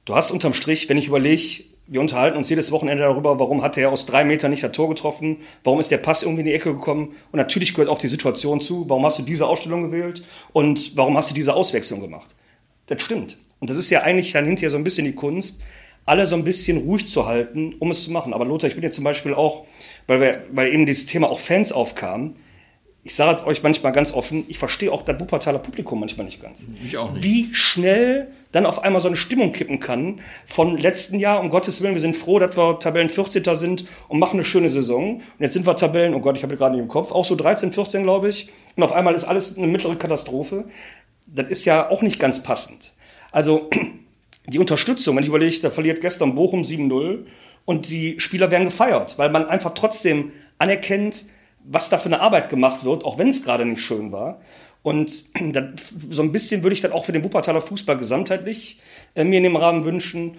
[0.06, 3.78] Du hast unterm Strich, wenn ich überlege, wir unterhalten uns jedes Wochenende darüber, warum hat
[3.78, 6.54] er aus drei Metern nicht das Tor getroffen, warum ist der Pass irgendwie in die
[6.54, 10.24] Ecke gekommen und natürlich gehört auch die Situation zu, warum hast du diese Ausstellung gewählt
[10.54, 12.34] und warum hast du diese Auswechslung gemacht.
[12.86, 13.38] Das stimmt.
[13.60, 15.62] Und das ist ja eigentlich dann hinterher so ein bisschen die Kunst,
[16.10, 18.34] alle so ein bisschen ruhig zu halten, um es zu machen.
[18.34, 19.66] Aber Lothar, ich bin ja zum Beispiel auch,
[20.08, 22.36] weil, wir, weil eben dieses Thema auch Fans aufkam,
[23.04, 26.66] ich sage euch manchmal ganz offen, ich verstehe auch das Wuppertaler Publikum manchmal nicht ganz.
[26.86, 27.24] Ich auch nicht.
[27.24, 31.82] Wie schnell dann auf einmal so eine Stimmung kippen kann von letzten Jahr, um Gottes
[31.82, 33.44] Willen, wir sind froh, dass wir Tabellen 14.
[33.56, 35.18] sind und machen eine schöne Saison.
[35.18, 37.36] Und jetzt sind wir Tabellen, oh Gott, ich habe gerade nicht im Kopf, auch so
[37.36, 38.50] 13, 14, glaube ich.
[38.76, 40.66] Und auf einmal ist alles eine mittlere Katastrophe.
[41.28, 42.94] Das ist ja auch nicht ganz passend.
[43.32, 43.70] Also
[44.50, 47.26] die Unterstützung, wenn ich überlege, da verliert gestern Bochum 7-0
[47.66, 51.26] und die Spieler werden gefeiert, weil man einfach trotzdem anerkennt,
[51.64, 54.42] was da für eine Arbeit gemacht wird, auch wenn es gerade nicht schön war.
[54.82, 55.76] Und dann,
[56.10, 58.80] so ein bisschen würde ich dann auch für den Wuppertaler Fußball gesamtheitlich
[59.16, 60.38] äh, mir in dem Rahmen wünschen,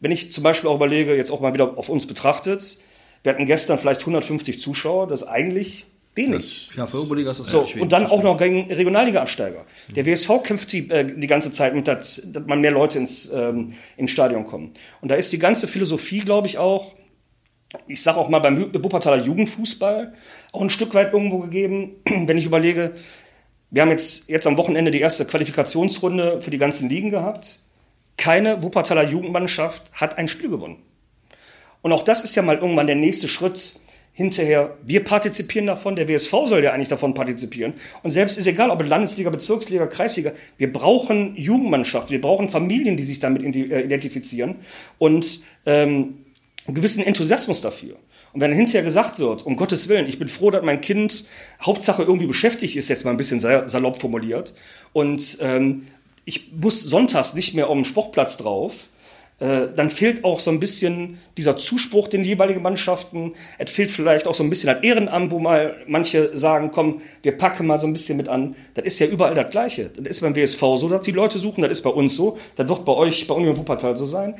[0.00, 2.78] wenn ich zum Beispiel auch überlege, jetzt auch mal wieder auf uns betrachtet,
[3.22, 6.70] wir hatten gestern vielleicht 150 Zuschauer, das ist eigentlich Wenig.
[6.76, 7.66] Ja, für Oberliga ist das so.
[7.78, 9.64] Und dann auch noch gegen Regionalliga-Absteiger.
[9.96, 13.32] Der WSV kämpft die, äh, die ganze Zeit mit, dass, dass man mehr Leute ins,
[13.32, 14.72] ähm, ins Stadion kommen.
[15.00, 16.94] Und da ist die ganze Philosophie, glaube ich, auch,
[17.86, 20.12] ich sage auch mal beim Wuppertaler Jugendfußball,
[20.52, 22.92] auch ein Stück weit irgendwo gegeben, wenn ich überlege,
[23.70, 27.60] wir haben jetzt, jetzt am Wochenende die erste Qualifikationsrunde für die ganzen Ligen gehabt.
[28.18, 30.76] Keine Wuppertaler Jugendmannschaft hat ein Spiel gewonnen.
[31.80, 33.80] Und auch das ist ja mal irgendwann der nächste Schritt,
[34.12, 37.74] hinterher, wir partizipieren davon, der WSV soll ja eigentlich davon partizipieren.
[38.02, 43.04] Und selbst ist egal, ob Landesliga, Bezirksliga, Kreisliga, wir brauchen Jugendmannschaften, wir brauchen Familien, die
[43.04, 44.56] sich damit äh, identifizieren
[44.98, 46.18] und ähm,
[46.66, 47.96] einen gewissen Enthusiasmus dafür.
[48.32, 51.26] Und wenn hinterher gesagt wird, um Gottes Willen, ich bin froh, dass mein Kind
[51.60, 54.54] Hauptsache irgendwie beschäftigt ist, jetzt mal ein bisschen salopp formuliert,
[54.92, 55.84] und ähm,
[56.24, 58.88] ich muss sonntags nicht mehr auf dem Sportplatz drauf,
[59.42, 63.34] dann fehlt auch so ein bisschen dieser Zuspruch den jeweiligen Mannschaften.
[63.58, 67.36] Es fehlt vielleicht auch so ein bisschen ein Ehrenamt, wo mal manche sagen, komm, wir
[67.36, 68.54] packen mal so ein bisschen mit an.
[68.74, 69.88] Das ist ja überall das Gleiche.
[69.88, 72.68] Das ist beim WSV so, dass die Leute suchen, das ist bei uns so, das
[72.68, 74.36] wird bei euch, bei Union Wuppertal so sein.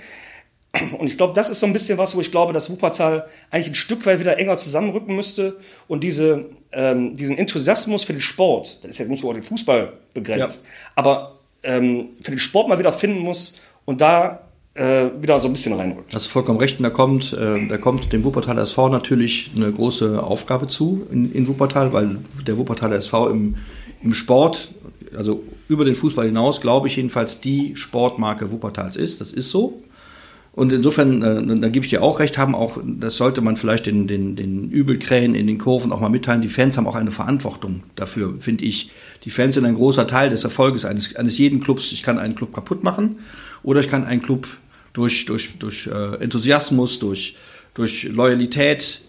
[0.99, 3.69] Und ich glaube, das ist so ein bisschen was, wo ich glaube, dass Wuppertal eigentlich
[3.69, 8.79] ein Stück weit wieder enger zusammenrücken müsste und diese, ähm, diesen Enthusiasmus für den Sport,
[8.83, 10.71] das ist jetzt nicht nur den Fußball begrenzt, ja.
[10.95, 15.53] aber ähm, für den Sport mal wieder finden muss und da äh, wieder so ein
[15.53, 16.15] bisschen reinrückt.
[16.15, 16.79] Hast du vollkommen recht.
[16.79, 21.33] Und da kommt, äh, da kommt dem Wuppertaler SV natürlich eine große Aufgabe zu in,
[21.33, 23.57] in Wuppertal, weil der Wuppertaler SV im,
[24.03, 24.73] im Sport,
[25.17, 29.21] also über den Fußball hinaus, glaube ich jedenfalls, die Sportmarke Wuppertals ist.
[29.21, 29.83] Das ist so.
[30.55, 33.87] Und insofern, äh, da gebe ich dir auch recht, haben auch, das sollte man vielleicht
[33.87, 37.11] den, den, den Übelkrähen in den Kurven auch mal mitteilen, die Fans haben auch eine
[37.11, 38.91] Verantwortung dafür, finde ich.
[39.25, 41.93] Die Fans sind ein großer Teil des Erfolges eines, eines jeden Clubs.
[41.93, 43.17] Ich kann einen Club kaputt machen
[43.62, 44.46] oder ich kann einen Club
[44.92, 47.37] durch, durch, durch äh, Enthusiasmus, durch,
[47.75, 49.03] durch Loyalität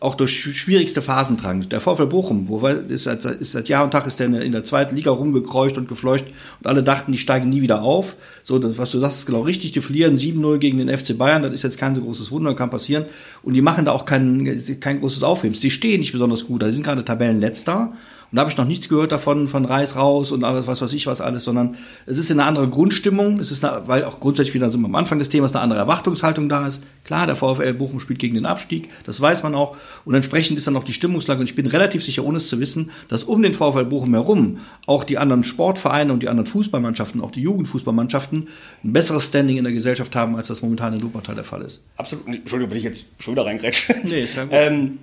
[0.00, 1.68] auch durch schwierigste Phasen tragen.
[1.68, 4.64] Der VfL Bochum, wo ist seit, ist seit Jahr und Tag ist der in der
[4.64, 6.24] zweiten Liga rumgekreucht und gefleucht
[6.60, 8.16] und alle dachten, die steigen nie wieder auf.
[8.42, 9.72] So, das, was du sagst, ist genau richtig.
[9.72, 12.70] Die verlieren 7-0 gegen den FC Bayern, das ist jetzt kein so großes Wunder, kann
[12.70, 13.04] passieren.
[13.42, 15.60] Und die machen da auch kein, kein großes Aufhebens.
[15.60, 16.62] Die stehen nicht besonders gut.
[16.62, 17.92] Die sind gerade Tabellenletzter
[18.32, 21.06] und da habe ich noch nichts gehört davon, von Reis raus und was weiß ich
[21.06, 23.38] was alles, sondern es ist eine andere Grundstimmung.
[23.40, 26.48] Es ist, eine, weil auch grundsätzlich wieder so am Anfang des Themas eine andere Erwartungshaltung
[26.48, 26.82] da ist.
[27.04, 29.76] Klar, der VfL Bochum spielt gegen den Abstieg, das weiß man auch.
[30.06, 31.40] Und entsprechend ist dann auch die Stimmungslage.
[31.40, 34.60] Und ich bin relativ sicher, ohne es zu wissen, dass um den VfL Bochum herum
[34.86, 38.48] auch die anderen Sportvereine und die anderen Fußballmannschaften, auch die Jugendfußballmannschaften,
[38.82, 41.82] ein besseres Standing in der Gesellschaft haben, als das momentan in Wuppertal der Fall ist.
[41.98, 42.26] Absolut.
[42.28, 43.94] Entschuldigung, wenn ich jetzt schon wieder reingrätsche.
[44.04, 44.52] Nee, ist ja gut.
[44.54, 44.98] Ähm,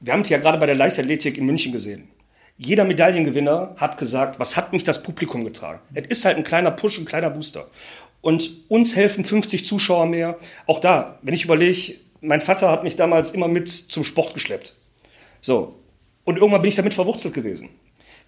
[0.00, 2.08] wir haben es ja gerade bei der Leichtathletik in München gesehen
[2.62, 5.80] jeder Medaillengewinner hat gesagt, was hat mich das Publikum getragen?
[5.94, 7.66] Es ist halt ein kleiner Push, ein kleiner Booster.
[8.20, 10.38] Und uns helfen 50 Zuschauer mehr.
[10.66, 14.74] Auch da, wenn ich überlege, mein Vater hat mich damals immer mit zum Sport geschleppt.
[15.40, 15.76] So.
[16.24, 17.70] Und irgendwann bin ich damit verwurzelt gewesen.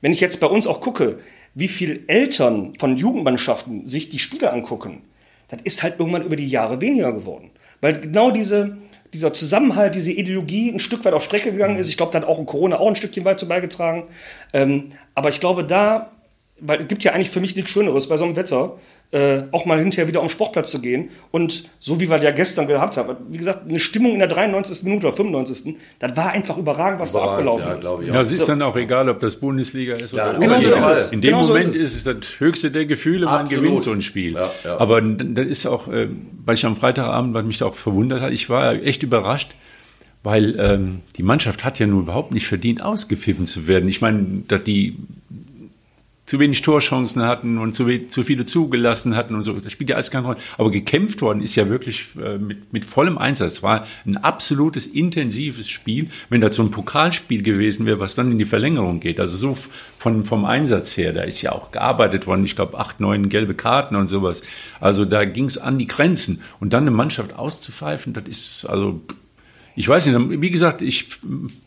[0.00, 1.18] Wenn ich jetzt bei uns auch gucke,
[1.54, 5.02] wie viele Eltern von Jugendmannschaften sich die Spiele angucken,
[5.48, 7.50] das ist halt irgendwann über die Jahre weniger geworden.
[7.82, 8.78] Weil genau diese,
[9.12, 11.88] dieser Zusammenhalt, diese Ideologie ein Stück weit auf Strecke gegangen ist.
[11.88, 14.04] Ich glaube, da hat auch Corona auch ein Stückchen weit zu beigetragen.
[14.52, 16.12] Ähm, aber ich glaube, da,
[16.60, 18.78] weil es gibt ja eigentlich für mich nichts Schöneres bei so einem Wetter,
[19.12, 21.10] äh, auch mal hinterher wieder am Sportplatz zu gehen.
[21.30, 24.84] Und so wie wir ja gestern gehabt haben, wie gesagt, eine Stimmung in der 93.
[24.84, 25.76] Minute oder 95.
[25.98, 28.14] Das war einfach überragend, was überragend, da abgelaufen ja, ist.
[28.14, 28.46] Ja, es ist so.
[28.46, 31.12] dann auch egal, ob das Bundesliga ist ja, oder genau so ist es.
[31.12, 31.94] In dem genau Moment so ist, es.
[31.94, 33.64] ist es das höchste der Gefühle, man Absolut.
[33.64, 34.32] gewinnt so ein Spiel.
[34.32, 34.80] Ja, ja.
[34.80, 36.08] Aber das ist auch, äh,
[36.44, 39.54] weil ich am Freitagabend, was mich da auch verwundert hat, ich war echt überrascht,
[40.22, 43.90] weil ähm, die Mannschaft hat ja nun überhaupt nicht verdient, ausgepfiffen zu werden.
[43.90, 44.96] Ich meine, dass die
[46.24, 49.54] zu wenig Torchancen hatten und zu, zu viele zugelassen hatten und so.
[49.54, 50.38] Das spielt ja alles keine Rolle.
[50.56, 53.54] Aber gekämpft worden ist ja wirklich äh, mit, mit vollem Einsatz.
[53.54, 56.08] Es war ein absolutes intensives Spiel.
[56.28, 59.58] Wenn das so ein Pokalspiel gewesen wäre, was dann in die Verlängerung geht, also so
[59.98, 62.44] von, vom Einsatz her, da ist ja auch gearbeitet worden.
[62.44, 64.42] Ich glaube, acht, neun gelbe Karten und sowas.
[64.80, 66.40] Also da ging es an die Grenzen.
[66.60, 69.02] Und dann eine Mannschaft auszupfeifen, das ist also
[69.74, 71.06] ich weiß nicht, wie gesagt, ich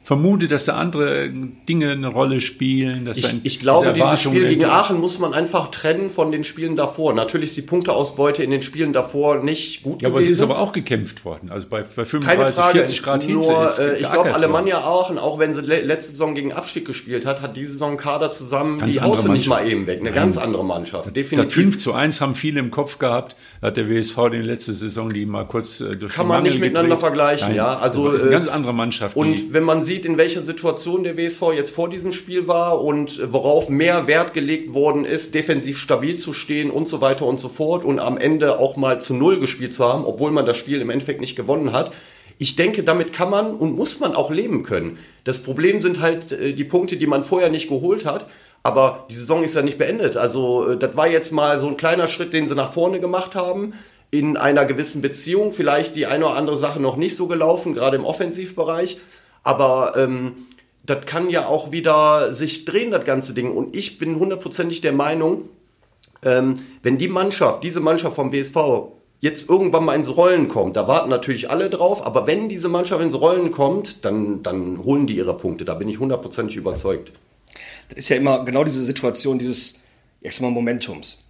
[0.04, 1.30] vermute, dass da andere
[1.68, 3.06] Dinge eine Rolle spielen.
[3.06, 6.76] Dass ich, ich glaube, dieses Spiel gegen Aachen muss man einfach trennen von den Spielen
[6.76, 7.14] davor.
[7.14, 10.14] Natürlich ist die Punkteausbeute in den Spielen davor nicht gut ja, gewesen.
[10.14, 11.50] aber es ist aber auch gekämpft worden.
[11.50, 15.18] Also bei, bei 35, Frage, 40 Grad Hitze nur, ist äh, Ich glaube, Alemannia Aachen,
[15.18, 19.02] auch wenn sie letzte Saison gegen Abstieg gespielt hat, hat diese Saison Kader zusammen die
[19.02, 20.02] Außen nicht mal eben weg.
[20.02, 20.20] Eine Nein.
[20.20, 21.16] ganz andere Mannschaft.
[21.16, 21.46] Definitiv.
[21.46, 23.36] Das 5 zu 1 haben viele im Kopf gehabt.
[23.64, 26.98] Hat der WSV in letzte Saison die mal kurz äh, durch Kann man nicht miteinander
[26.98, 27.58] vergleichen, Nein.
[27.58, 27.76] ja.
[27.78, 29.16] Also, das ist eine äh, ganz andere Mannschaft.
[29.16, 33.22] Und wenn man sieht, in welcher Situation der WSV jetzt vor diesem Spiel war und
[33.32, 37.50] worauf mehr Wert gelegt worden ist, defensiv stabil zu stehen und so weiter und so
[37.50, 40.82] fort und am Ende auch mal zu Null gespielt zu haben, obwohl man das Spiel
[40.82, 41.94] im Endeffekt nicht gewonnen hat.
[42.38, 44.98] Ich denke, damit kann man und muss man auch leben können.
[45.24, 48.28] Das Problem sind halt äh, die Punkte, die man vorher nicht geholt hat.
[48.62, 50.18] Aber die Saison ist ja nicht beendet.
[50.18, 53.36] Also äh, das war jetzt mal so ein kleiner Schritt, den sie nach vorne gemacht
[53.36, 53.74] haben
[54.20, 55.52] in einer gewissen Beziehung.
[55.52, 58.98] Vielleicht die eine oder andere Sache noch nicht so gelaufen, gerade im Offensivbereich.
[59.44, 60.34] Aber ähm,
[60.84, 63.52] das kann ja auch wieder sich drehen, das ganze Ding.
[63.52, 65.50] Und ich bin hundertprozentig der Meinung,
[66.24, 70.88] ähm, wenn die Mannschaft, diese Mannschaft vom WSV jetzt irgendwann mal ins Rollen kommt, da
[70.88, 75.16] warten natürlich alle drauf, aber wenn diese Mannschaft ins Rollen kommt, dann, dann holen die
[75.16, 75.66] ihre Punkte.
[75.66, 77.12] Da bin ich hundertprozentig überzeugt.
[77.90, 79.86] Das ist ja immer genau diese Situation dieses,
[80.22, 81.24] jetzt mal Momentums.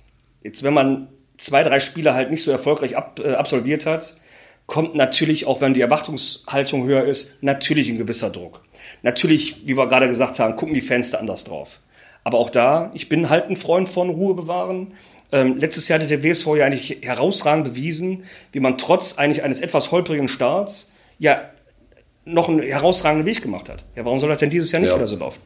[0.43, 4.19] Jetzt, wenn man zwei, drei Spiele halt nicht so erfolgreich ab, äh, absolviert hat,
[4.65, 8.61] kommt natürlich, auch wenn die Erwartungshaltung höher ist, natürlich ein gewisser Druck.
[9.03, 11.79] Natürlich, wie wir gerade gesagt haben, gucken die Fans da anders drauf.
[12.23, 14.93] Aber auch da, ich bin halt ein Freund von Ruhe bewahren.
[15.31, 19.61] Ähm, letztes Jahr hat der WSV ja eigentlich herausragend bewiesen, wie man trotz eigentlich eines
[19.61, 21.49] etwas holprigen Starts ja
[22.25, 23.83] noch einen herausragenden Weg gemacht hat.
[23.95, 24.95] Ja, warum soll das denn dieses Jahr nicht ja.
[24.95, 25.39] wieder so laufen?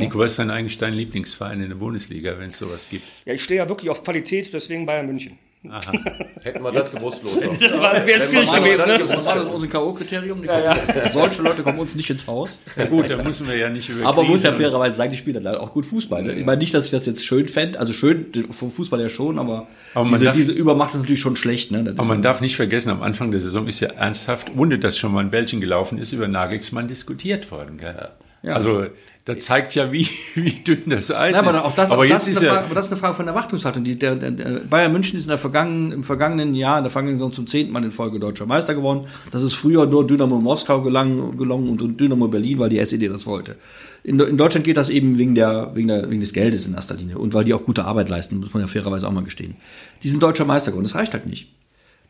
[0.00, 3.04] Nico, was ist denn eigentlich dein Lieblingsverein in der Bundesliga, wenn es sowas gibt?
[3.24, 5.38] Ja, ich stehe ja wirklich auf Qualität, deswegen Bayern München.
[5.68, 5.92] Aha.
[6.42, 7.54] Hätten wir das gewusst, Lothar.
[7.60, 8.98] Das war- wäre schwierig gewesen, ne?
[9.06, 11.12] Das war unser K.O.-Kriterium.
[11.12, 12.62] Solche Leute kommen uns nicht ins Haus.
[12.88, 15.42] Gut, da müssen wir ja nicht über Aber man muss ja fairerweise sagen, die spielen
[15.42, 16.22] dann auch gut Fußball.
[16.22, 16.32] Ne?
[16.32, 17.78] Ich meine nicht, dass ich das jetzt schön fände.
[17.78, 21.36] Also schön vom Fußball ja schon, aber, Aber diese, darf- diese Übermacht ist natürlich schon
[21.36, 21.70] schlecht.
[21.72, 21.84] Ne?
[21.94, 25.12] Aber man darf nicht vergessen, am Anfang der Saison ist ja ernsthaft, ohne dass schon
[25.12, 27.76] mal ein Bällchen gelaufen ist, über Nagelsmann diskutiert worden.
[27.76, 28.08] Gell?
[28.42, 28.54] Ja.
[28.54, 28.86] Also
[29.34, 31.56] das zeigt ja, wie, wie dünn das Eis Ja, ist.
[31.56, 33.14] aber auch das, aber auch jetzt das, ist ja, Frage, aber das ist eine Frage
[33.14, 33.84] von Erwartungshaltung.
[33.84, 36.90] Die, der, der, der Bayern München ist in der vergangenen, im vergangenen Jahr, in der
[36.90, 39.06] vergangenen Saison zum zehnten Mal in Folge deutscher Meister geworden.
[39.30, 43.26] Das ist früher nur Dynamo Moskau gelang, gelungen und Dynamo Berlin, weil die SED das
[43.26, 43.56] wollte.
[44.02, 46.94] In, in Deutschland geht das eben wegen, der, wegen, der, wegen des Geldes in erster
[46.94, 49.56] Linie und weil die auch gute Arbeit leisten, muss man ja fairerweise auch mal gestehen.
[50.02, 51.48] Die sind deutscher Meister geworden, das reicht halt nicht.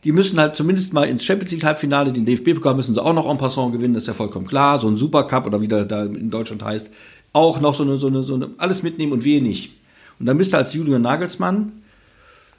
[0.05, 3.31] Die müssen halt zumindest mal ins Champions League Halbfinale, den DFB-Pokal müssen sie auch noch
[3.31, 4.79] en passant gewinnen, das ist ja vollkommen klar.
[4.79, 6.91] So ein Supercup oder wie der da in Deutschland heißt,
[7.33, 9.73] auch noch so eine, so eine, so eine, alles mitnehmen und wenig.
[10.19, 11.73] Und dann bist du als Julian Nagelsmann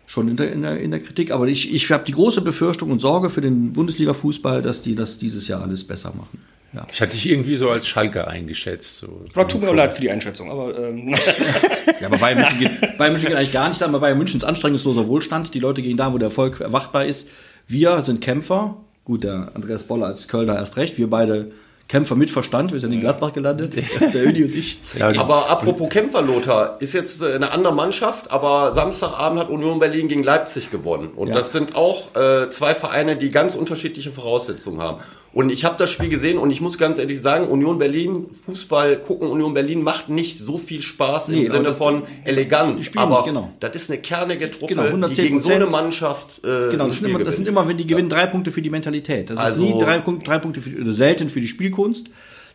[0.05, 2.91] schon in der, in der, in der Kritik, aber ich, ich habe die große Befürchtung
[2.91, 6.39] und Sorge für den Bundesliga-Fußball, dass die das dieses Jahr alles besser machen.
[6.73, 6.85] Ja.
[6.91, 8.99] ich hatte dich irgendwie so als Schalker eingeschätzt.
[8.99, 9.23] So.
[9.33, 11.13] Aber tut mir auch leid für die Einschätzung, aber ähm,
[11.99, 14.45] Ja, aber Bayern München, geht, Bayern München geht eigentlich gar nicht, aber Bayern München ist
[14.45, 15.53] anstrengungsloser Wohlstand.
[15.53, 17.27] Die Leute gehen da, wo der Erfolg erwartbar ist.
[17.67, 18.77] Wir sind Kämpfer.
[19.03, 20.97] Gut, der Andreas Boller als Kölner erst recht.
[20.97, 21.51] Wir beide
[21.89, 22.71] Kämpfer mit Verstand.
[22.71, 23.75] Wir sind in Gladbach gelandet.
[24.13, 24.79] Der Ödi und ich.
[24.97, 29.79] Ja, Aber apropos Kämpfer, Lothar, ist jetzt äh, eine andere Mannschaft, aber Samstagabend hat Union
[29.79, 31.09] Berlin gegen Leipzig gewonnen.
[31.13, 31.33] Und Ja.
[31.33, 35.01] das sind auch äh, zwei Vereine, die ganz unterschiedliche Voraussetzungen haben.
[35.33, 38.97] Und ich habe das Spiel gesehen und ich muss ganz ehrlich sagen, Union Berlin, Fußball
[38.97, 42.91] gucken, Union Berlin macht nicht so viel Spaß Nee, im Sinne von Eleganz.
[42.97, 43.49] Aber nicht, genau.
[43.61, 45.69] das ist eine kernige Truppe, Genau, die gegen so eine 110%.
[45.71, 48.25] Mannschaft äh, Genau, ein das sind, Spiel immer, das sind immer, wenn die gewinnen, drei
[48.25, 49.29] Punkte für die Mentalität.
[49.29, 52.07] Das Also- ist nie drei, Punkte, drei Punkte für, oder selten für die Spielkunst.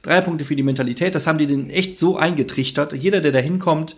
[0.03, 1.15] Drei Punkte für die Mentalität.
[1.15, 2.93] Das haben die den echt so eingetrichtert.
[2.93, 3.97] Jeder, der da hinkommt,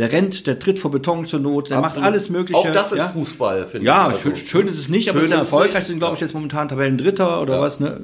[0.00, 2.06] der rennt, der tritt vor Beton zur Not, der macht Absolut.
[2.08, 2.56] alles Mögliche.
[2.58, 3.08] Auch das ist ja?
[3.08, 4.22] Fußball, finde Ja, ich.
[4.22, 5.84] schön, Also, schön ist es nicht, aber schön es ist ja erfolgreich.
[5.84, 6.26] sind, glaube ich, Ja.
[6.26, 8.00] jetzt momentan Tabellendritter oder was, ne?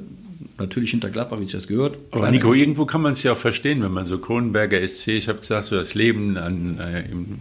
[0.59, 1.97] Natürlich hinter Gladbach, wie ich das gehört.
[2.11, 5.27] Aber Nico, irgendwo kann man es ja auch verstehen, wenn man so Kronenberger SC, ich
[5.27, 7.37] habe gesagt, so das Leben an, äh, im,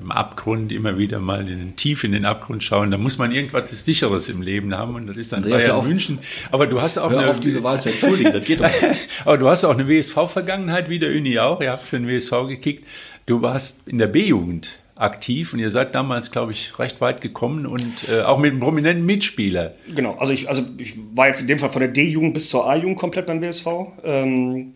[0.00, 3.32] im Abgrund, immer wieder mal in den, tief in den Abgrund schauen, da muss man
[3.32, 5.86] irgendwas Sicheres im Leben haben und das ist dann Andreas, Bayern auf.
[5.86, 6.18] München.
[6.52, 8.70] Aber du hast auch Hör eine, auf, diese Wahl zu entschuldigen, das geht doch
[9.24, 11.60] aber du hast auch eine WSV-Vergangenheit, wie der Uni auch.
[11.60, 12.84] Ihr habt für den WSV gekickt.
[13.26, 17.66] Du warst in der B-Jugend aktiv und ihr seid damals, glaube ich, recht weit gekommen
[17.66, 19.74] und äh, auch mit einem prominenten Mitspieler.
[19.94, 22.68] Genau, also ich, also ich war jetzt in dem Fall von der D-Jugend bis zur
[22.68, 23.66] A-Jugend komplett beim BSV.
[24.04, 24.72] Ähm,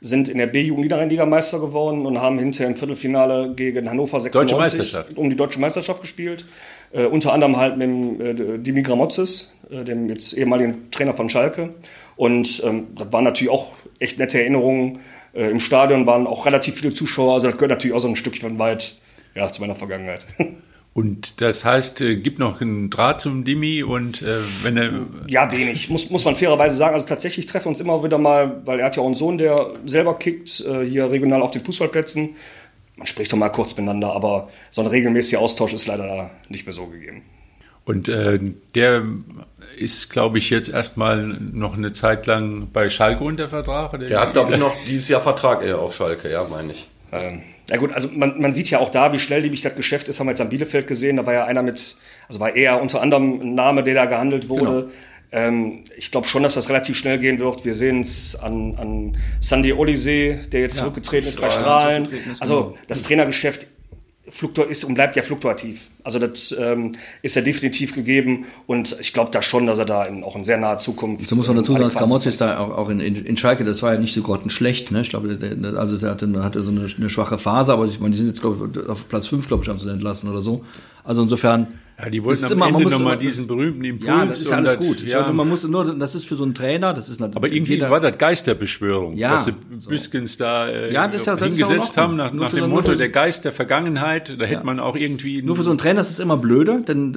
[0.00, 5.16] sind in der B-Jugend Niederrhein-Ligameister geworden und haben hinterher im Viertelfinale gegen Hannover 96 Meisterschaft.
[5.16, 6.44] um die deutsche Meisterschaft gespielt.
[6.92, 11.28] Äh, unter anderem halt mit dem, äh, Dimi Gramotzes, äh, dem jetzt ehemaligen Trainer von
[11.28, 11.74] Schalke.
[12.16, 15.00] Und ähm, das waren natürlich auch echt nette Erinnerungen.
[15.32, 18.16] Äh, Im Stadion waren auch relativ viele Zuschauer, also das gehört natürlich auch so ein
[18.16, 18.94] Stückchen weit
[19.34, 20.26] ja, zu meiner Vergangenheit.
[20.94, 25.52] Und das heißt, äh, gibt noch einen Draht zum Dimi und äh, wenn er Ja,
[25.52, 26.94] wenig, muss, muss man fairerweise sagen.
[26.94, 29.38] Also tatsächlich treffen wir uns immer wieder mal, weil er hat ja auch einen Sohn,
[29.38, 32.34] der selber kickt, äh, hier regional auf den Fußballplätzen.
[32.96, 36.66] Man spricht doch mal kurz miteinander, aber so ein regelmäßiger Austausch ist leider da nicht
[36.66, 37.22] mehr so gegeben.
[37.88, 38.38] Und äh,
[38.74, 39.02] der
[39.78, 43.94] ist, glaube ich, jetzt erstmal noch eine Zeit lang bei Schalke unter Vertrag.
[43.94, 46.86] Oder Der hat, glaube ich, noch dieses Jahr Vertrag äh, auf Schalke, ja, meine ich.
[47.12, 50.20] Ähm, ja gut, also man, man sieht ja auch da, wie schnelllebig das Geschäft ist,
[50.20, 51.16] haben wir jetzt am Bielefeld gesehen.
[51.16, 51.96] Da war ja einer mit,
[52.28, 54.90] also war er unter anderem ein Name, der da gehandelt wurde.
[55.32, 57.64] Ähm, ich glaube schon, dass das relativ schnell gehen wird.
[57.64, 62.04] Wir sehen es an, an Sandy Olise, der jetzt zurückgetreten ist bei Strahlen.
[62.04, 62.78] ist, Also genau.
[62.86, 63.66] das Trainergeschäft
[64.30, 65.88] fluktu ist und bleibt ja fluktuativ.
[66.04, 70.04] Also das ähm, ist ja definitiv gegeben und ich glaube da schon, dass er da
[70.04, 71.30] in, auch in sehr naher Zukunft.
[71.30, 73.82] Da muss man dazu sagen, dass ist da auch, auch in, in, in Schalke, das
[73.82, 74.90] war ja nicht so grottenschlecht.
[74.90, 75.02] Ne?
[75.02, 75.38] Ich glaube,
[75.76, 78.40] also der hatte, hatte so eine, eine schwache Phase, aber ich meine, die sind jetzt,
[78.40, 80.64] glaube ich, auf Platz 5, glaube ich, haben sie entlassen oder so.
[81.04, 81.66] Also insofern.
[82.00, 84.06] Ja, die wollten ist am immer- Ende nochmal diesen berühmten Impuls.
[84.06, 85.02] Ja, das ist ja alles gut.
[85.02, 87.72] Ja, glaube, man muss nur, das ist für so einen Trainer, das ist aber irgendwie
[87.72, 89.90] jeder- war das Geisterbeschwörung, Ja, dass sie so.
[89.90, 92.50] Büskens da äh, Ja, das ist ja- das ist auch hingesetzt in haben nach, nach
[92.52, 94.36] dem so- Motto, der Geist der Vergangenheit.
[94.38, 95.42] Da hätte man auch irgendwie...
[95.42, 97.10] Nur für so einen Trainer ist es immer blöde, denn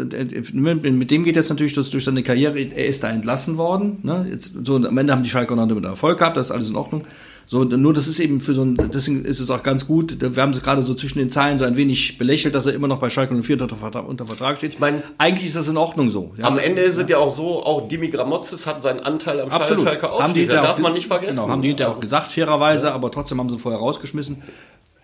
[0.98, 4.00] mit dem geht jetzt natürlich das durch seine Karriere, er ist da entlassen worden.
[4.02, 4.26] Ne?
[4.32, 6.76] Jetzt, so, am Ende haben die Schalke noch damit Erfolg gehabt, das ist alles in
[6.76, 7.04] Ordnung.
[7.52, 10.42] So, nur das ist eben für so ein, deswegen ist es auch ganz gut, wir
[10.42, 13.00] haben es gerade so zwischen den Zeilen so ein wenig belächelt, dass er immer noch
[13.00, 14.72] bei Schalke 04 unter unter Vertrag steht.
[14.76, 16.32] Ich mein- eigentlich ist das in Ordnung so.
[16.38, 19.50] Ja, Am Ende ist es ja auch so, auch Dimi Gramotzes hat seinen Anteil am
[19.50, 19.84] Absolut.
[19.86, 21.34] Schalke Haben Das darf auch- man nicht vergessen.
[21.34, 24.42] Genau, haben die hinterher auch gesagt, fairerweise, aber trotzdem haben sie vorher rausgeschmissen.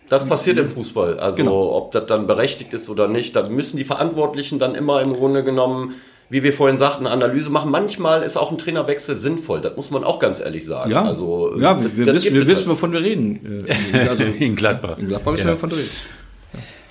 [0.08, 1.20] Das passiert im Fußball.
[1.20, 1.76] Also Genau.
[1.76, 5.44] ob das dann berechtigt ist oder nicht, da müssen die Verantwortlichen dann immer im Grunde
[5.44, 5.96] genommen,
[6.30, 7.72] wie wir vorhin sagten, eine Analyse machen.
[7.72, 9.62] Manchmal ist auch ein Trainerwechsel sinnvoll.
[9.62, 10.92] Das muss man auch ganz ehrlich sagen.
[10.92, 12.68] Ja, also, ja das- wir, wir das wir es wissen, halt.
[12.70, 13.63] wovon wir reden.
[13.94, 14.98] Äh, Also, in Gladbach.
[14.98, 15.54] in Gladbach wissen Ja.
[15.54, 15.90] wir, wovon wir reden.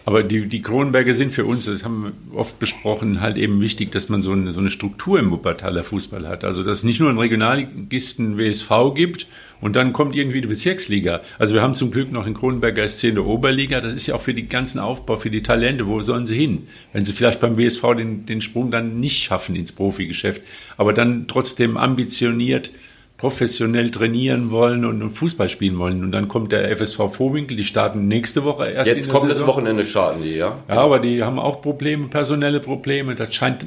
[0.08, 3.90] Aber die, die Kronenberger sind für uns, das haben wir oft besprochen, halt eben wichtig,
[3.90, 6.44] dass man so eine, so eine Struktur im Wuppertaler Fußball hat.
[6.44, 9.26] Also, dass es nicht nur einen Regionalligisten WSV gibt
[9.60, 11.22] und dann kommt irgendwie die Bezirksliga.
[11.40, 13.80] Also, wir haben zum Glück noch in Kronenberger SC in der Oberliga.
[13.80, 15.88] Das ist ja auch für die ganzen Aufbau, für die Talente.
[15.88, 16.68] Wo sollen sie hin?
[16.92, 20.40] Wenn sie vielleicht beim WSV den, den Sprung dann nicht schaffen ins Profigeschäft,
[20.76, 22.70] aber dann trotzdem ambitioniert
[23.18, 26.04] professionell trainieren wollen und Fußball spielen wollen.
[26.04, 28.90] Und dann kommt der FSV Vorwinkel, die starten nächste Woche erst.
[28.90, 30.58] Jetzt kommt das Wochenende starten die, ja?
[30.68, 33.14] Ja, aber die haben auch Probleme, personelle Probleme.
[33.14, 33.64] Das scheint,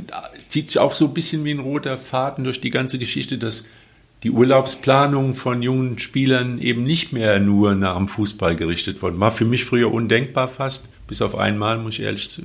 [0.49, 3.67] zieht sich auch so ein bisschen wie ein roter Faden durch die ganze Geschichte, dass
[4.21, 9.19] die Urlaubsplanung von jungen Spielern eben nicht mehr nur nach dem Fußball gerichtet worden.
[9.19, 12.43] War für mich früher undenkbar fast, bis auf einmal, muss ich ehrlich zu.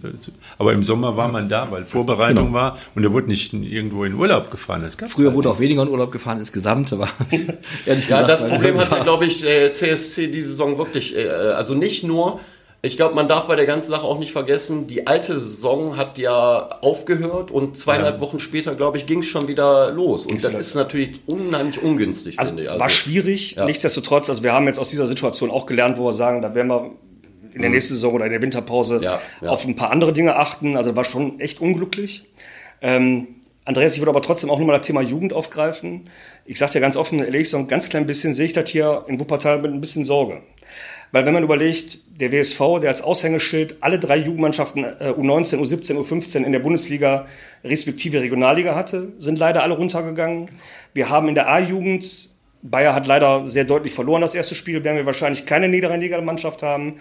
[0.59, 2.59] Aber im Sommer war man da, weil Vorbereitung genau.
[2.59, 4.83] war und er wurde nicht irgendwo in Urlaub gefahren.
[4.83, 7.11] Das früher halt wurde auch weniger in Urlaub gefahren, insgesamt war.
[7.31, 12.03] ehrlich ja, gesagt, das Problem hatte, glaube ich, CSC die Saison wirklich, äh, also nicht
[12.03, 12.41] nur
[12.85, 16.19] ich glaube, man darf bei der ganzen Sache auch nicht vergessen, die alte Saison hat
[16.19, 18.21] ja aufgehört und zweieinhalb ja.
[18.21, 20.27] Wochen später, glaube ich, ging es schon wieder los.
[20.27, 22.69] Und das ist natürlich unheimlich ungünstig, also, finde ich.
[22.69, 23.65] Also, war schwierig, ja.
[23.65, 24.29] nichtsdestotrotz.
[24.29, 26.91] Also wir haben jetzt aus dieser Situation auch gelernt, wo wir sagen, da werden wir
[27.55, 27.75] in der mhm.
[27.75, 30.77] nächsten Saison oder in der Winterpause ja, auf ein paar andere Dinge achten.
[30.77, 32.25] Also war schon echt unglücklich.
[32.83, 33.29] Ähm,
[33.65, 36.11] Andreas, ich würde aber trotzdem auch nochmal das Thema Jugend aufgreifen.
[36.45, 39.05] Ich sage dir ganz offen, ehrlich, so ein ganz klein bisschen sehe ich das hier
[39.09, 40.43] in Wuppertal mit ein bisschen Sorge.
[41.13, 45.97] Weil wenn man überlegt, der WSV, der als Aushängeschild alle drei Jugendmannschaften äh, U19, U17,
[45.97, 47.27] U15 in der Bundesliga
[47.63, 50.49] respektive Regionalliga hatte, sind leider alle runtergegangen.
[50.93, 54.97] Wir haben in der A-Jugend, Bayer hat leider sehr deutlich verloren das erste Spiel, werden
[54.97, 56.95] wir wahrscheinlich keine niedere Mannschaft haben.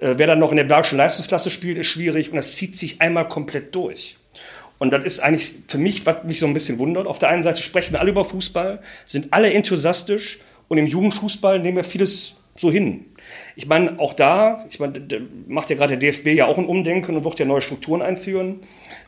[0.00, 3.00] Äh, wer dann noch in der Bergischen Leistungsklasse spielt, ist schwierig und das zieht sich
[3.00, 4.16] einmal komplett durch.
[4.78, 7.06] Und das ist eigentlich für mich, was mich so ein bisschen wundert.
[7.06, 11.78] Auf der einen Seite sprechen alle über Fußball, sind alle enthusiastisch und im Jugendfußball nehmen
[11.78, 13.06] wir vieles so hin.
[13.56, 15.00] Ich meine, auch da, ich meine,
[15.46, 18.60] macht ja gerade der DFB ja auch ein Umdenken und wird ja neue Strukturen einführen.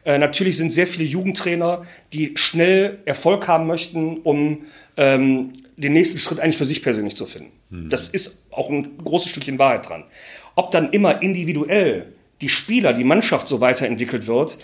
[0.05, 6.18] Äh, natürlich sind sehr viele Jugendtrainer, die schnell Erfolg haben möchten, um ähm, den nächsten
[6.18, 7.53] Schritt eigentlich für sich persönlich zu finden.
[7.70, 7.90] Mhm.
[7.90, 10.05] Das ist auch ein großes Stückchen Wahrheit dran.
[10.54, 14.58] Ob dann immer individuell die Spieler, die Mannschaft so weiterentwickelt wird,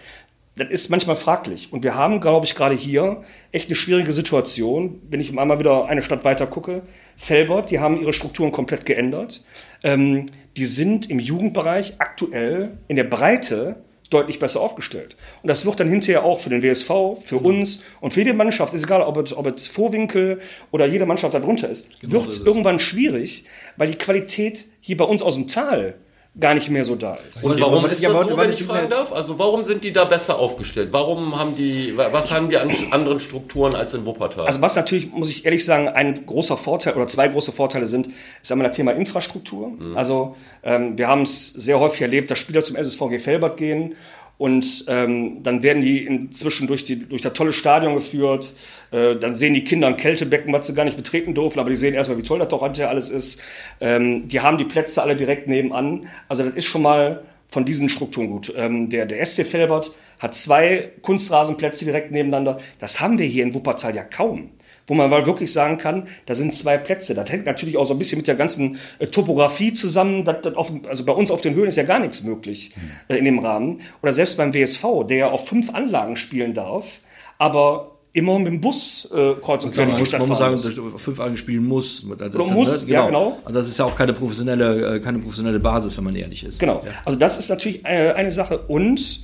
[0.56, 1.70] das ist manchmal fraglich.
[1.70, 3.22] Und wir haben, glaube ich, gerade hier
[3.52, 6.82] echt eine schwierige Situation, wenn ich einmal wieder eine Stadt weiter gucke.
[7.16, 9.44] Felbert, die haben ihre Strukturen komplett geändert.
[9.84, 15.16] Ähm, die sind im Jugendbereich aktuell in der Breite deutlich besser aufgestellt.
[15.42, 16.90] Und das wird dann hinterher auch für den WSV,
[17.22, 17.46] für mhm.
[17.46, 20.40] uns und für jede Mannschaft, ist egal, ob es, ob es Vorwinkel
[20.70, 23.44] oder jede Mannschaft darunter ist, genau wird es irgendwann schwierig,
[23.76, 25.94] weil die Qualität hier bei uns aus dem Tal
[26.38, 27.42] gar nicht mehr so da ist.
[27.42, 29.12] Und warum ist das so, wenn ich fragen darf?
[29.12, 30.88] Also warum sind die da besser aufgestellt?
[30.92, 34.46] Warum haben die, was haben die an anderen Strukturen als in Wuppertal?
[34.46, 38.10] Also was natürlich, muss ich ehrlich sagen, ein großer Vorteil oder zwei große Vorteile sind,
[38.42, 39.68] ist einmal das Thema Infrastruktur.
[39.68, 39.96] Mhm.
[39.96, 43.94] Also ähm, wir haben es sehr häufig erlebt, dass Spieler zum SSVG Felbert gehen
[44.38, 48.54] und ähm, dann werden die inzwischen durch, die, durch das tolle Stadion geführt.
[48.90, 51.76] Äh, dann sehen die Kinder ein Kältebecken, was sie gar nicht betreten durften, aber die
[51.76, 53.42] sehen erstmal, wie toll das doch hinterher alles ist.
[53.80, 56.08] Ähm, die haben die Plätze alle direkt nebenan.
[56.28, 58.52] Also das ist schon mal von diesen Strukturen gut.
[58.56, 62.58] Ähm, der, der SC Felbert hat zwei Kunstrasenplätze direkt nebeneinander.
[62.78, 64.50] Das haben wir hier in Wuppertal ja kaum
[64.86, 67.14] wo man mal wirklich sagen kann, da sind zwei Plätze.
[67.14, 70.24] Das hängt natürlich auch so ein bisschen mit der ganzen äh, Topografie zusammen.
[70.24, 72.72] Das, das auf, also bei uns auf den Höhen ist ja gar nichts möglich
[73.08, 73.80] äh, in dem Rahmen.
[74.02, 77.00] Oder selbst beim WSV, der ja auf fünf Anlagen spielen darf,
[77.38, 80.64] aber immer mit dem Bus äh, kreuz und quer durch die Stadt fahren sagen, muss.
[80.64, 82.04] Dass fünf Anlagen spielen muss.
[82.16, 82.86] Das, Oder muss, ne?
[82.86, 83.00] genau.
[83.00, 83.38] ja genau.
[83.44, 86.58] Also das ist ja auch keine professionelle, äh, keine professionelle Basis, wenn man ehrlich ist.
[86.58, 86.82] Genau.
[86.84, 86.92] Ja.
[87.04, 88.58] Also das ist natürlich eine, eine Sache.
[88.68, 89.20] Und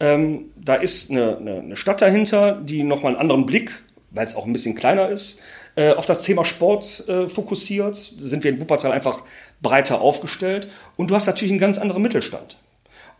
[0.00, 3.82] ähm, da ist eine, eine, eine Stadt dahinter, die nochmal einen anderen Blick
[4.18, 5.40] weil es auch ein bisschen kleiner ist,
[5.76, 7.94] äh, auf das Thema Sport äh, fokussiert.
[7.94, 9.22] Sind wir in Wuppertal einfach
[9.62, 10.68] breiter aufgestellt.
[10.96, 12.58] Und du hast natürlich einen ganz anderen Mittelstand.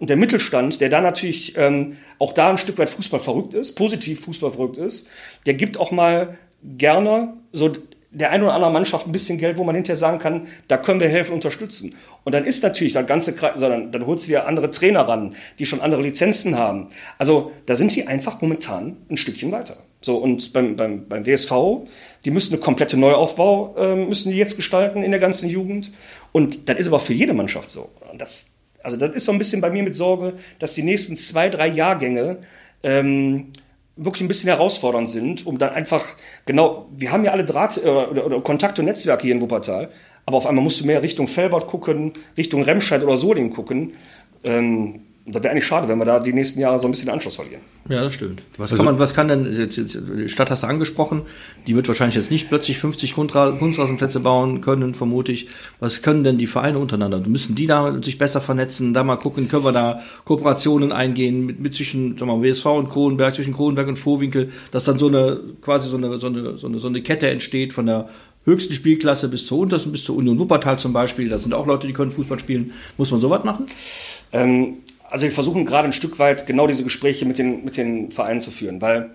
[0.00, 3.76] Und der Mittelstand, der da natürlich ähm, auch da ein Stück weit Fußball verrückt ist,
[3.76, 5.08] positiv Fußball verrückt ist,
[5.46, 7.72] der gibt auch mal gerne so
[8.10, 10.98] der ein oder andere Mannschaft ein bisschen Geld, wo man hinterher sagen kann, da können
[10.98, 11.94] wir helfen, unterstützen.
[12.24, 15.66] Und dann ist natürlich das ganze sondern dann holst du dir andere Trainer ran, die
[15.66, 16.88] schon andere Lizenzen haben.
[17.18, 19.76] Also da sind die einfach momentan ein Stückchen weiter.
[20.00, 21.52] So, und beim, beim, beim WSV,
[22.24, 25.92] die müssen eine komplette Neuaufbau, äh, müssen die jetzt gestalten in der ganzen Jugend.
[26.32, 27.90] Und das ist aber für jede Mannschaft so.
[28.10, 31.16] Und das, also das ist so ein bisschen bei mir mit Sorge, dass die nächsten
[31.16, 32.38] zwei, drei Jahrgänge
[32.82, 33.52] ähm,
[33.96, 36.04] wirklich ein bisschen herausfordernd sind, um dann einfach,
[36.46, 39.90] genau, wir haben ja alle Draht äh, oder, oder Kontakt und Netzwerke hier in Wuppertal,
[40.26, 43.94] aber auf einmal musst du mehr Richtung Felbert gucken, Richtung Remscheid oder Solingen gucken.
[44.44, 47.08] Ähm, Und das wäre eigentlich schade, wenn wir da die nächsten Jahre so ein bisschen
[47.08, 47.60] den Anschluss verlieren.
[47.90, 48.40] Ja, das stimmt.
[48.56, 51.20] Was Also- kann man, was kann denn, jetzt, jetzt, die Stadt hast du angesprochen,
[51.66, 55.46] die wird wahrscheinlich jetzt nicht plötzlich 50 Kuntra- Kunstrasenplätze bauen können, vermute ich.
[55.80, 57.20] Was können denn die Vereine untereinander?
[57.20, 61.60] Müssen die da sich besser vernetzen, da mal gucken, können wir da Kooperationen eingehen mit,
[61.60, 65.08] mit zwischen, sagen wir mal, WSV und Kronenberg, zwischen Kronenberg und Vorwinkel, dass dann so
[65.08, 68.08] eine, quasi so eine, so eine, so eine, so eine Kette entsteht von der
[68.46, 71.28] höchsten Spielklasse bis zur untersten, bis zur Union Wuppertal zum Beispiel.
[71.28, 72.72] Da sind auch Leute, die können Fußball spielen.
[72.96, 73.66] Muss man sowas machen?
[74.32, 74.78] Ähm,
[75.10, 78.40] also wir versuchen gerade ein Stück weit genau diese Gespräche mit den, mit den Vereinen
[78.40, 79.10] zu führen, weil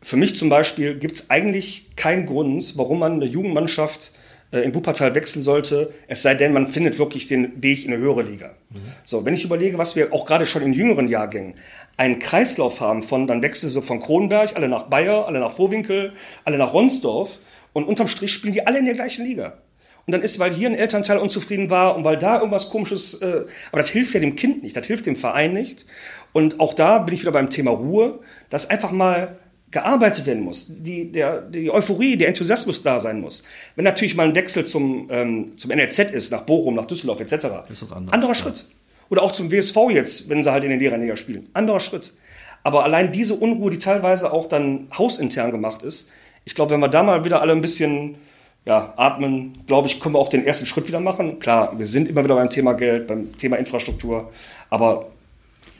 [0.00, 4.12] für mich zum Beispiel gibt es eigentlich keinen Grund, warum man eine Jugendmannschaft
[4.52, 8.00] äh, in Wuppertal wechseln sollte, es sei denn, man findet wirklich den Weg in eine
[8.00, 8.54] höhere Liga.
[9.02, 11.54] So, wenn ich überlege, was wir auch gerade schon in jüngeren Jahrgängen
[11.96, 16.12] einen Kreislauf haben von, dann wechseln sie von Kronenberg, alle nach Bayer, alle nach Vorwinkel,
[16.44, 17.38] alle nach Ronsdorf
[17.72, 19.58] und unterm Strich spielen die alle in der gleichen Liga.
[20.06, 23.44] Und dann ist, weil hier ein Elternteil unzufrieden war und weil da irgendwas komisches, äh,
[23.72, 25.86] aber das hilft ja dem Kind nicht, das hilft dem Verein nicht.
[26.32, 29.38] Und auch da bin ich wieder beim Thema Ruhe, dass einfach mal
[29.70, 33.42] gearbeitet werden muss, die, der, die Euphorie, der Enthusiasmus da sein muss.
[33.74, 37.32] Wenn natürlich mal ein Wechsel zum, ähm, zum NLZ ist, nach Bochum, nach Düsseldorf etc.,
[37.68, 38.34] ist was anderes, anderer ja.
[38.34, 38.66] Schritt.
[39.10, 41.48] Oder auch zum WSV jetzt, wenn sie halt in den Lehrerliga spielen.
[41.54, 42.12] Anderer Schritt.
[42.62, 46.10] Aber allein diese Unruhe, die teilweise auch dann hausintern gemacht ist,
[46.44, 48.16] ich glaube, wenn wir da mal wieder alle ein bisschen
[48.66, 51.38] ja, atmen, glaube ich, können wir auch den ersten Schritt wieder machen.
[51.38, 54.32] Klar, wir sind immer wieder beim Thema Geld, beim Thema Infrastruktur,
[54.70, 55.06] aber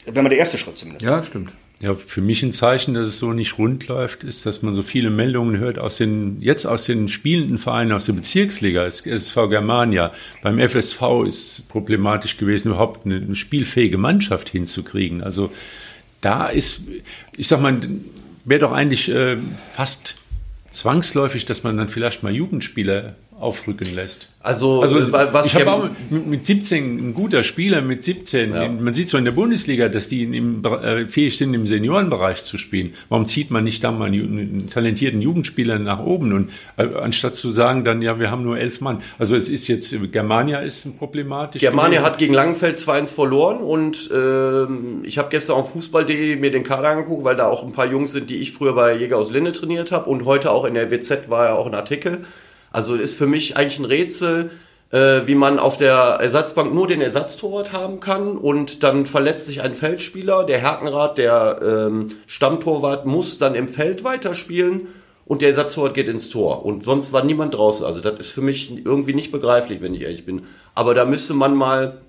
[0.07, 1.07] wenn man der erste Schritt zumindest.
[1.07, 1.53] Ja, stimmt.
[1.81, 4.83] Ja, für mich ein Zeichen, dass es so nicht rund läuft, ist, dass man so
[4.83, 10.13] viele Meldungen hört aus den, jetzt aus den spielenden Vereinen aus der Bezirksliga, SSV Germania.
[10.41, 15.23] Beim FSV ist es problematisch gewesen, überhaupt eine, eine spielfähige Mannschaft hinzukriegen.
[15.23, 15.51] Also
[16.21, 16.83] da ist,
[17.37, 17.81] ich sag mal,
[18.45, 19.39] wäre doch eigentlich äh,
[19.73, 20.17] fast
[20.75, 23.15] zwangsläufig, dass man dann vielleicht mal Jugendspieler
[23.45, 24.31] aufrücken lässt.
[24.41, 28.55] Also, Also, äh, was ich habe auch mit, mit 17 ein guter Spieler mit 17.
[28.55, 28.69] Ja.
[28.69, 32.59] Man sieht so in der Bundesliga, dass die im, äh, fähig sind, im Seniorenbereich zu
[32.59, 32.95] spielen.
[33.09, 37.51] Warum zieht man nicht da mal einen, talentierten Jugendspieler nach oben und äh, anstatt zu
[37.51, 39.03] sagen, dann ja, wir haben nur elf Mann.
[39.19, 41.61] Also es ist jetzt Germania ist problematisch.
[41.61, 42.05] Germania gewesen.
[42.13, 46.89] hat gegen Langenfeld 2-1 verloren und ähm, ich habe gestern auf Fußball.de mir den Kader
[46.91, 49.53] angeguckt, weil da auch ein paar Jungs sind, die ich früher bei Jäger aus Linde
[49.53, 52.25] trainiert habe und heute auch in der WZ war ja auch ein Artikel.
[52.75, 54.51] Also ist für mich eigentlich ein Rätsel,
[54.91, 59.63] äh, wie man auf der Ersatzbank nur den Ersatztorwart haben kann und dann verletzt sich
[59.63, 64.89] ein Feldspieler, der Herkenrath, der ähm, Stammtorwart muss dann im Feld weiterspielen
[65.25, 67.87] und der Ersatztorwart geht ins Tor und sonst war niemand draußen.
[67.87, 70.43] Also das ist für mich irgendwie nicht begreiflich, wenn ich ehrlich bin.
[70.75, 72.01] Aber da müsste man mal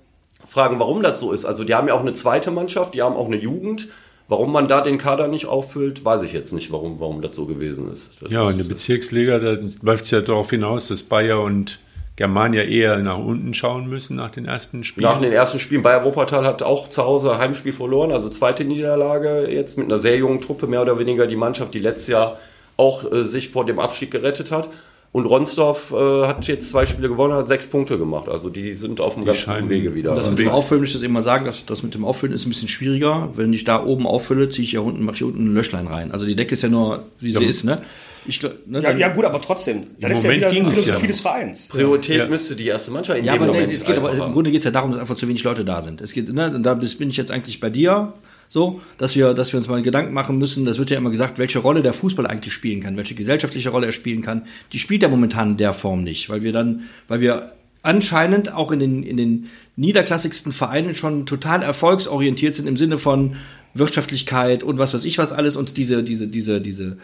[0.48, 1.44] fragen, warum das so ist.
[1.44, 3.86] Also die haben ja auch eine zweite Mannschaft, die haben auch eine Jugend.
[4.28, 7.46] Warum man da den Kader nicht auffüllt, weiß ich jetzt nicht, warum, warum das so
[7.46, 8.10] gewesen ist.
[8.20, 11.78] Das Ja, in der Bezirksliga, da läuft es ja darauf hinaus, dass Bayer und
[12.16, 15.04] Germania eher nach unten schauen müssen nach den ersten Spielen.
[15.04, 19.48] Nach den ersten Spielen, Bayer Wuppertal hat auch zu Hause Heimspiel verloren, also zweite Niederlage
[19.50, 22.38] jetzt mit einer sehr jungen Truppe, mehr oder weniger die Mannschaft, die letztes Jahr
[22.78, 24.68] auch äh, sich vor dem Abstieg gerettet hat.
[25.12, 28.28] Und Ronsdorf äh, hat jetzt zwei Spiele gewonnen, hat sechs Punkte gemacht.
[28.28, 30.14] Also die sind auf einem ganz guten Wege wieder.
[30.14, 32.50] Das mit dem Auffüllen, ich das immer sagen, dass das mit dem Auffüllen ist ein
[32.50, 33.30] bisschen schwieriger.
[33.34, 36.12] Wenn ich da oben auffülle, ziehe ich ja unten, mache ich unten ein Löchlein rein.
[36.12, 37.76] Also die Decke ist ja nur, wie sie ist, ne?
[38.28, 40.72] Ich, ne Ja, ja gut, aber trotzdem, das ist ja Moment wieder die ging es
[40.72, 41.06] Philosophie ja.
[41.08, 41.68] des Vereins.
[41.68, 42.26] Priorität Ja.
[42.26, 44.32] müsste die erste Mannschaft in Ja, dem aber nee, Moment es geht aber, im.
[44.32, 46.00] Grunde geht es ja darum, dass einfach zu wenig Leute da sind.
[46.00, 48.12] Es geht, ne, und da bin ich jetzt eigentlich bei dir,
[48.48, 50.64] so, dass wir, dass wir uns mal Gedanken machen müssen.
[50.64, 53.86] Das wird ja immer gesagt, welche Rolle der Fußball eigentlich spielen kann, welche gesellschaftliche Rolle
[53.86, 54.42] er spielen kann.
[54.72, 58.72] Die spielt er momentan in der Form nicht, weil wir dann, weil wir anscheinend auch
[58.72, 63.36] in den, in den niederklassigsten Vereinen schon total erfolgsorientiert sind im Sinne von
[63.74, 66.98] Wirtschaftlichkeit und was weiß ich was alles und diese, diese, diese, diese,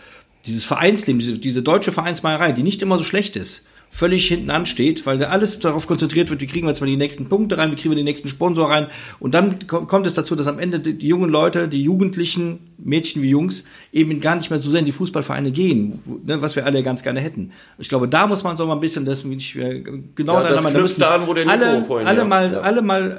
[0.47, 3.65] dieses Vereinsleben, diese, diese deutsche Vereinsmeierei, die nicht immer so schlecht ist,
[3.95, 6.97] völlig hinten ansteht, weil da alles darauf konzentriert wird, wie kriegen wir jetzt mal die
[6.97, 8.87] nächsten Punkte rein, wie kriegen wir den nächsten Sponsor rein.
[9.21, 13.21] Und dann ko- kommt es dazu, dass am Ende die, jungen Leute, die Jugendlichen, Mädchen
[13.23, 16.65] wie Jungs, eben gar nicht mehr so sehr in die Fußballvereine gehen, ne, was wir
[16.65, 17.53] alle ganz gerne hätten.
[17.79, 19.85] Ich glaube, da muss man so mal ein bisschen, das will ich äh,
[20.15, 22.61] genau Ja, das da knüpft da an, wo der Nico alle, vorhin alle mal, Ja.
[22.61, 23.11] alle mal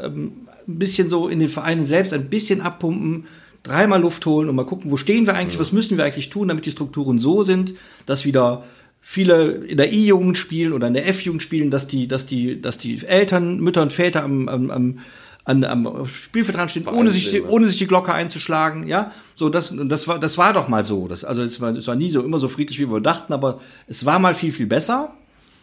[0.00, 0.32] äh, ähm,
[0.66, 3.26] ein bisschen so in den Vereinen selbst ein bisschen abpumpen,
[3.62, 6.48] dreimal Luft holen und mal gucken, wo stehen wir eigentlich, was müssen wir eigentlich tun,
[6.48, 7.74] damit die Strukturen so sind,
[8.06, 8.64] dass wieder
[9.02, 12.78] viele in der I-Jugend spielen oder in der F-Jugend spielen, dass die, dass die, dass
[12.78, 14.98] die Eltern, Mütter und Väter am, am, am
[15.44, 19.10] an, am Spielfeld dran stehen, ohne sich, die, ohne sich die Glocke einzuschlagen, ja.
[19.34, 21.08] So, das, das war, das war doch mal so.
[21.08, 23.60] Das, also, es war, es war nie so, immer so friedlich, wie wir dachten, aber
[23.88, 25.12] es war mal viel, viel besser.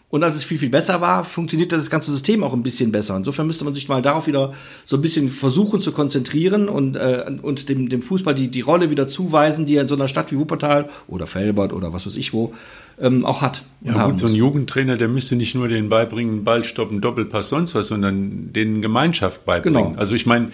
[0.10, 3.16] Und als es viel, viel besser war, funktioniert das ganze System auch ein bisschen besser.
[3.16, 7.32] Insofern müsste man sich mal darauf wieder so ein bisschen versuchen zu konzentrieren und, äh,
[7.44, 10.32] und dem, dem Fußball die, die Rolle wieder zuweisen, die er in so einer Stadt
[10.32, 12.54] wie Wuppertal oder Felbert oder was weiß ich wo
[13.02, 13.64] ähm, auch hat.
[13.82, 17.76] Ja, gut, so ein Jugendtrainer, der müsste nicht nur den beibringen, Ball stoppen, Doppelpass, sonst
[17.76, 19.84] was, sondern den Gemeinschaft beibringen.
[19.84, 19.98] Genau.
[19.98, 20.50] Also ich meine,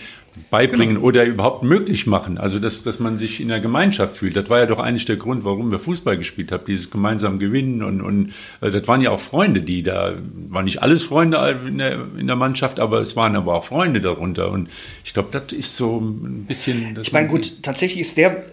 [0.52, 1.08] beibringen genau.
[1.08, 2.38] oder überhaupt möglich machen.
[2.38, 4.36] Also dass, dass man sich in der Gemeinschaft fühlt.
[4.36, 7.82] Das war ja doch eigentlich der Grund, warum wir Fußball gespielt haben, dieses gemeinsam Gewinnen
[7.82, 10.14] und, und äh, das waren ja auch Freunde, die da,
[10.50, 14.02] waren nicht alles Freunde in der, in der Mannschaft, aber es waren aber auch Freunde
[14.02, 14.52] darunter.
[14.52, 14.70] Und
[15.04, 16.98] ich glaube, das ist so ein bisschen.
[17.02, 18.44] Ich meine, gut, tatsächlich ist der,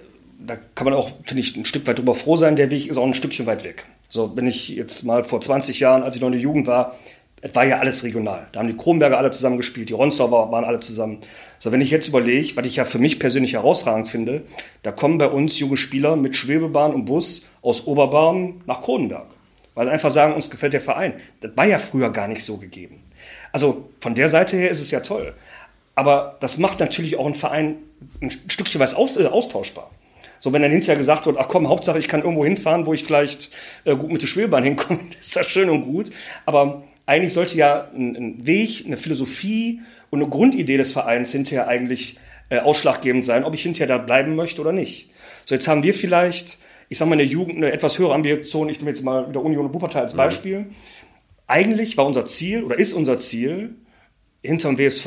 [0.46, 2.96] da kann man auch, finde ich, ein Stück weit drüber froh sein, der Weg ist
[2.96, 3.84] auch ein Stückchen weit weg.
[4.08, 6.96] So, wenn ich jetzt mal vor 20 Jahren, als ich noch in der Jugend war,
[7.40, 8.46] es war ja alles regional.
[8.52, 11.18] Da haben die Kronberger alle zusammen gespielt, die Ronsdorfer waren alle zusammen.
[11.58, 14.42] So, wenn ich jetzt überlege, was ich ja für mich persönlich herausragend finde,
[14.82, 19.26] da kommen bei uns junge Spieler mit Schwebebahn und Bus aus Oberbarm nach Kronenberg.
[19.74, 21.14] Weil sie einfach sagen, uns gefällt der Verein.
[21.40, 23.02] Das war ja früher gar nicht so gegeben.
[23.50, 25.34] Also von der Seite her ist es ja toll.
[25.94, 27.76] Aber das macht natürlich auch einen Verein
[28.20, 29.90] ein Stückchen aus, äh, austauschbar.
[30.42, 33.04] So, wenn dann hinterher gesagt wird, ach komm, Hauptsache ich kann irgendwo hinfahren, wo ich
[33.04, 33.52] vielleicht
[33.84, 36.10] äh, gut mit der Schwebebahn hinkomme, ist das schön und gut.
[36.46, 41.68] Aber eigentlich sollte ja ein, ein, Weg, eine Philosophie und eine Grundidee des Vereins hinterher
[41.68, 42.18] eigentlich
[42.48, 45.10] äh, ausschlaggebend sein, ob ich hinterher da bleiben möchte oder nicht.
[45.44, 48.68] So, jetzt haben wir vielleicht, ich sag mal, in der Jugend eine etwas höhere Ambition.
[48.68, 50.58] Ich nehme jetzt mal wieder Union Wuppertal als Beispiel.
[50.58, 50.74] Mhm.
[51.46, 53.76] Eigentlich war unser Ziel oder ist unser Ziel,
[54.42, 55.06] hinterm WSV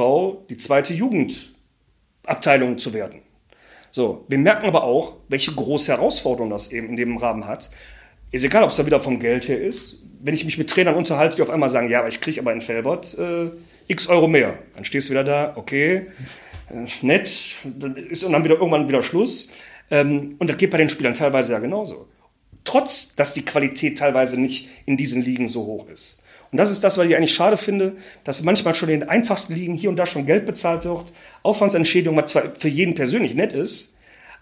[0.50, 3.20] die zweite Jugendabteilung zu werden.
[3.96, 7.70] So, wir merken aber auch, welche große Herausforderung das eben in dem Rahmen hat.
[8.30, 10.04] Ist egal, ob es da wieder vom Geld her ist.
[10.22, 12.52] Wenn ich mich mit Trainern unterhalte, die auf einmal sagen, ja, aber ich kriege aber
[12.52, 13.52] in Felbert äh,
[13.88, 14.60] x Euro mehr.
[14.76, 16.08] Dann stehst du wieder da, okay,
[16.70, 19.50] äh, nett, dann ist und dann wieder irgendwann wieder Schluss.
[19.90, 22.10] Ähm, und das geht bei den Spielern teilweise ja genauso.
[22.66, 26.22] Trotz, dass die Qualität teilweise nicht in diesen Ligen so hoch ist.
[26.52, 29.54] Und das ist das, was ich eigentlich schade finde, dass manchmal schon in den einfachsten
[29.54, 31.12] Ligen hier und da schon Geld bezahlt wird.
[31.44, 33.96] Aufwandsentschädigung, was zwar für jeden persönlich nett ist,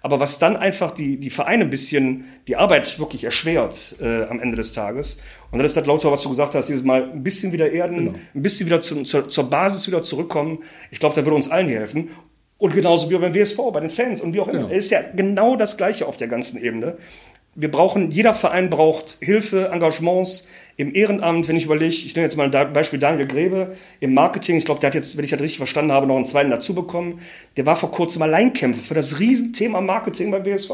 [0.03, 4.39] aber was dann einfach die, die Vereine ein bisschen die Arbeit wirklich erschwert äh, am
[4.39, 5.23] Ende des Tages.
[5.49, 7.97] Und das ist das lauter, was du gesagt hast, dieses Mal ein bisschen wieder erden,
[7.97, 8.19] genau.
[8.35, 10.59] ein bisschen wieder zu, zur, zur Basis wieder zurückkommen.
[10.91, 12.09] Ich glaube, da würde uns allen helfen.
[12.57, 14.59] Und genauso wie beim WSV, bei den Fans und wie auch immer.
[14.59, 14.71] Genau.
[14.71, 16.97] Es ist ja genau das Gleiche auf der ganzen Ebene.
[17.55, 22.35] Wir brauchen, jeder Verein braucht Hilfe, Engagements, im Ehrenamt, wenn ich überlege, ich nehme jetzt
[22.35, 25.39] mal ein Beispiel Daniel Grebe, im Marketing, ich glaube, der hat jetzt, wenn ich das
[25.39, 27.21] richtig verstanden habe, noch einen zweiten dazu bekommen.
[27.57, 30.71] Der war vor kurzem Alleinkämpfer für das Riesenthema Marketing beim BSV.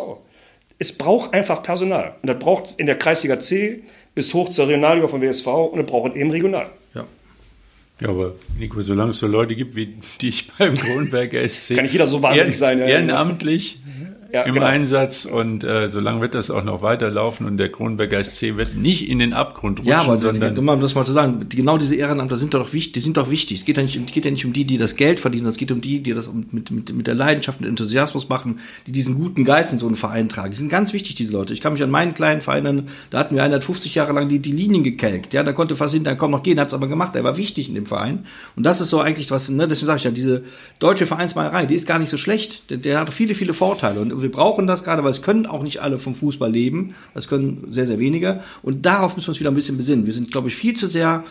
[0.78, 2.16] Es braucht einfach Personal.
[2.22, 3.84] Und das braucht in der Kreisliga C
[4.16, 6.70] bis hoch zur Regionalliga vom WSV und das braucht eben regional.
[6.94, 7.06] Ja.
[8.00, 11.76] Ja, aber Nico, solange es so Leute gibt wie dich beim Kronberger SC.
[11.76, 12.80] Kann nicht jeder so wahnsinnig sein.
[12.80, 12.86] Ja.
[12.86, 14.66] Ehrenamtlich ja, im genau.
[14.66, 19.10] Einsatz und äh, solange wird das auch noch weiterlaufen und der Kronberger SC wird nicht
[19.10, 22.38] in den Abgrund rutschen, ja, aber sondern um das mal zu sagen, genau diese Ehrenamter
[22.38, 23.60] sind doch wichtig, die sind doch wichtig.
[23.60, 25.72] Es geht ja nicht, geht ja nicht um die, die das Geld verdienen, es geht
[25.72, 29.44] um die, die das mit, mit, mit der Leidenschaft, mit Enthusiasmus machen, die diesen guten
[29.44, 30.52] Geist in so einen Verein tragen.
[30.52, 31.54] Die sind ganz wichtig, diese Leute.
[31.54, 34.40] Ich kann mich an meinen kleinen Verein erinnern, da hatten wir 150 Jahre lang die,
[34.40, 35.34] die Linien gekelkt.
[35.34, 37.16] Ja, da konnte fast hinterher kaum noch gehen, hat es aber gemacht.
[37.16, 38.26] Er war wichtig in dem Verein.
[38.56, 40.44] Und das ist so eigentlich was, ne, deswegen sage ich ja, diese
[40.78, 42.70] deutsche Vereinsmalerei, die ist gar nicht so schlecht.
[42.70, 44.00] Der, der hat viele, viele Vorteile.
[44.00, 46.96] Und wir brauchen das gerade weil es können auch nicht alle vom Fußball leben.
[47.14, 48.42] Das können sehr, sehr wenige.
[48.62, 50.06] Und darauf müssen wir uns wieder ein bisschen besinnen.
[50.06, 51.24] Wir sind, glaube ich, viel zu sehr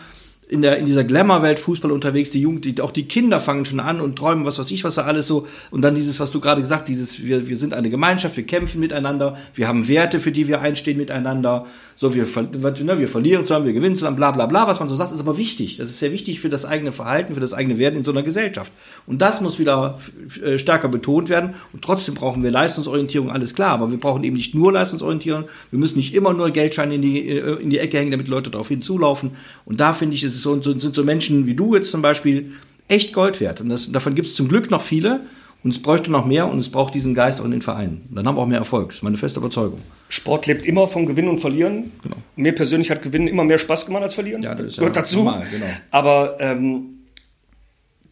[0.48, 3.80] in, der, in dieser Glamour-Welt Fußball unterwegs, die Jugend, die, auch die Kinder fangen schon
[3.80, 5.46] an und träumen, was weiß ich, was da alles so.
[5.70, 8.80] Und dann dieses, was du gerade gesagt, dieses, wir, wir sind eine Gemeinschaft, wir kämpfen
[8.80, 11.66] miteinander, wir haben Werte, für die wir einstehen miteinander.
[11.96, 14.94] So, wir, ne, wir verlieren zusammen, wir gewinnen zusammen, bla bla bla, was man so
[14.94, 15.76] sagt, ist aber wichtig.
[15.76, 18.22] Das ist sehr wichtig für das eigene Verhalten, für das eigene Werden in so einer
[18.22, 18.72] Gesellschaft.
[19.06, 19.98] Und das muss wieder
[20.42, 21.54] äh, stärker betont werden.
[21.72, 23.72] Und trotzdem brauchen wir Leistungsorientierung, alles klar.
[23.72, 25.44] Aber wir brauchen eben nicht nur Leistungsorientierung.
[25.70, 28.50] Wir müssen nicht immer nur Geldscheine in die, äh, in die Ecke hängen, damit Leute
[28.50, 29.32] darauf hinzulaufen.
[29.64, 32.52] Und da finde ich, ist es so, sind so Menschen wie du jetzt zum Beispiel
[32.88, 33.60] echt Gold wert.
[33.60, 35.20] Und das, davon gibt es zum Glück noch viele.
[35.64, 38.08] Und es bräuchte noch mehr und es braucht diesen Geist auch in den Vereinen.
[38.12, 38.90] dann haben wir auch mehr Erfolg.
[38.90, 39.80] Das ist meine feste Überzeugung.
[40.08, 41.92] Sport lebt immer vom Gewinnen und Verlieren.
[42.00, 42.16] Genau.
[42.36, 44.42] Mir persönlich hat Gewinnen immer mehr Spaß gemacht als Verlieren.
[44.42, 45.16] Ja, das ist gehört ja dazu.
[45.18, 45.66] Normal, genau.
[45.90, 47.00] Aber ähm,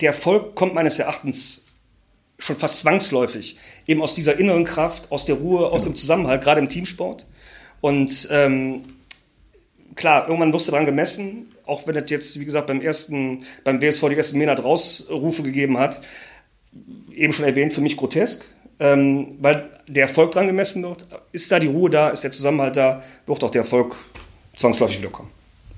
[0.01, 1.69] der Erfolg kommt meines Erachtens
[2.39, 3.57] schon fast zwangsläufig
[3.87, 5.95] eben aus dieser inneren Kraft, aus der Ruhe, aus genau.
[5.95, 7.27] dem Zusammenhalt, gerade im Teamsport.
[7.81, 8.83] Und ähm,
[9.95, 13.81] klar, irgendwann wirst du daran gemessen, auch wenn es jetzt, wie gesagt, beim ersten, beim
[13.83, 16.01] WSV die ersten Monat Rausrufe gegeben hat
[17.15, 18.45] eben schon erwähnt, für mich grotesk,
[18.79, 21.07] ähm, weil der Erfolg dran gemessen wird.
[21.33, 23.97] Ist da die Ruhe da, ist der Zusammenhalt da, wird auch der Erfolg
[24.55, 25.31] zwangsläufig wiederkommen.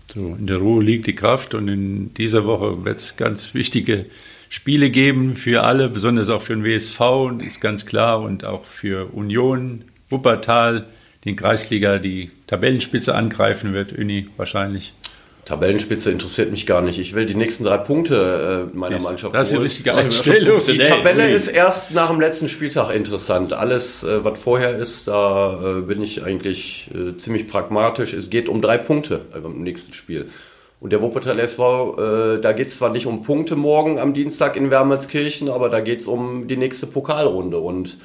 [0.09, 4.07] So, in der Ruhe liegt die Kraft und in dieser Woche wird es ganz wichtige
[4.49, 9.13] Spiele geben für alle, besonders auch für den WSV, ist ganz klar, und auch für
[9.13, 10.87] Union, Wuppertal,
[11.27, 14.95] den Kreisliga, die Tabellenspitze angreifen wird, Uni wahrscheinlich.
[15.49, 16.99] Tabellenspitze interessiert mich gar nicht.
[16.99, 19.63] Ich will die nächsten drei Punkte äh, meiner Das- Mannschaft das ist die holen.
[19.65, 20.61] richtige Einstellung.
[20.67, 21.35] Die Nee, Tabelle nee.
[21.35, 23.55] ist erst nach dem letzten Spieltag interessant.
[23.55, 28.13] Alles, äh, was vorher ist, da äh, bin ich eigentlich äh, ziemlich pragmatisch.
[28.13, 30.29] Es geht um drei Punkte äh, im nächsten Spiel.
[30.81, 31.97] Und der Wuppertal SV,
[32.37, 35.81] äh, da geht es zwar nicht um Punkte morgen am Dienstag in Wermelskirchen, aber da
[35.81, 37.59] geht es um die nächste Pokalrunde.
[37.59, 37.97] Und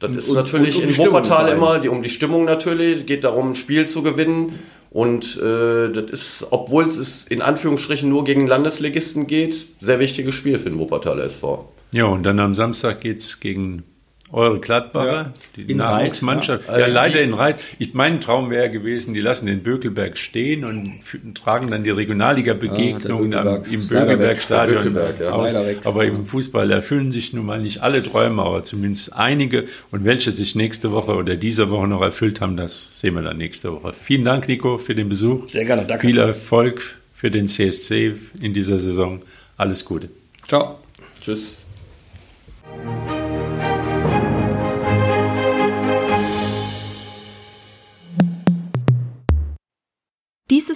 [0.00, 1.56] das ist und- natürlich und um in Stimmung Wuppertal allem.
[1.58, 2.98] immer die, um die Stimmung natürlich.
[2.98, 4.58] Es geht darum, ein Spiel zu gewinnen.
[4.90, 10.58] Und äh, das ist, obwohl es in Anführungsstrichen nur gegen Landesligisten geht, sehr wichtiges Spiel
[10.58, 11.70] für den Wuppertal SV.
[11.92, 13.84] Ja, und dann am Samstag geht's gegen
[14.30, 16.68] eure Gladbacher, Ja, die Nachwuchsmannschaft.
[16.68, 16.86] Ja, ja.
[16.86, 17.62] leider in Reit.
[17.78, 21.00] Ich, mein Traum wäre gewesen, die lassen den Bökelberg stehen und
[21.34, 23.72] tragen dann die Regionalliga-Begegnungen Ah, Bökelberg.
[23.72, 23.88] im.
[23.88, 25.30] Bökelberg-Stadion Bökelberg, ja.
[25.32, 25.54] aus.
[25.84, 29.64] Aber im Fußball erfüllen sich nun mal nicht alle Träume, aber zumindest einige.
[29.90, 33.38] Und welche sich nächste Woche oder diese Woche noch erfüllt haben, das sehen wir dann
[33.38, 33.94] nächste Woche.
[33.98, 35.48] Vielen Dank, Nico, für den Besuch.
[35.48, 36.06] Sehr gerne, danke.
[36.06, 39.22] Viel Erfolg für den CSC in dieser Saison.
[39.56, 40.08] Alles Gute.
[40.46, 40.78] Ciao.
[41.22, 41.56] Tschüss.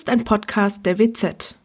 [0.02, 1.61] Ist ein Podcast der WZ.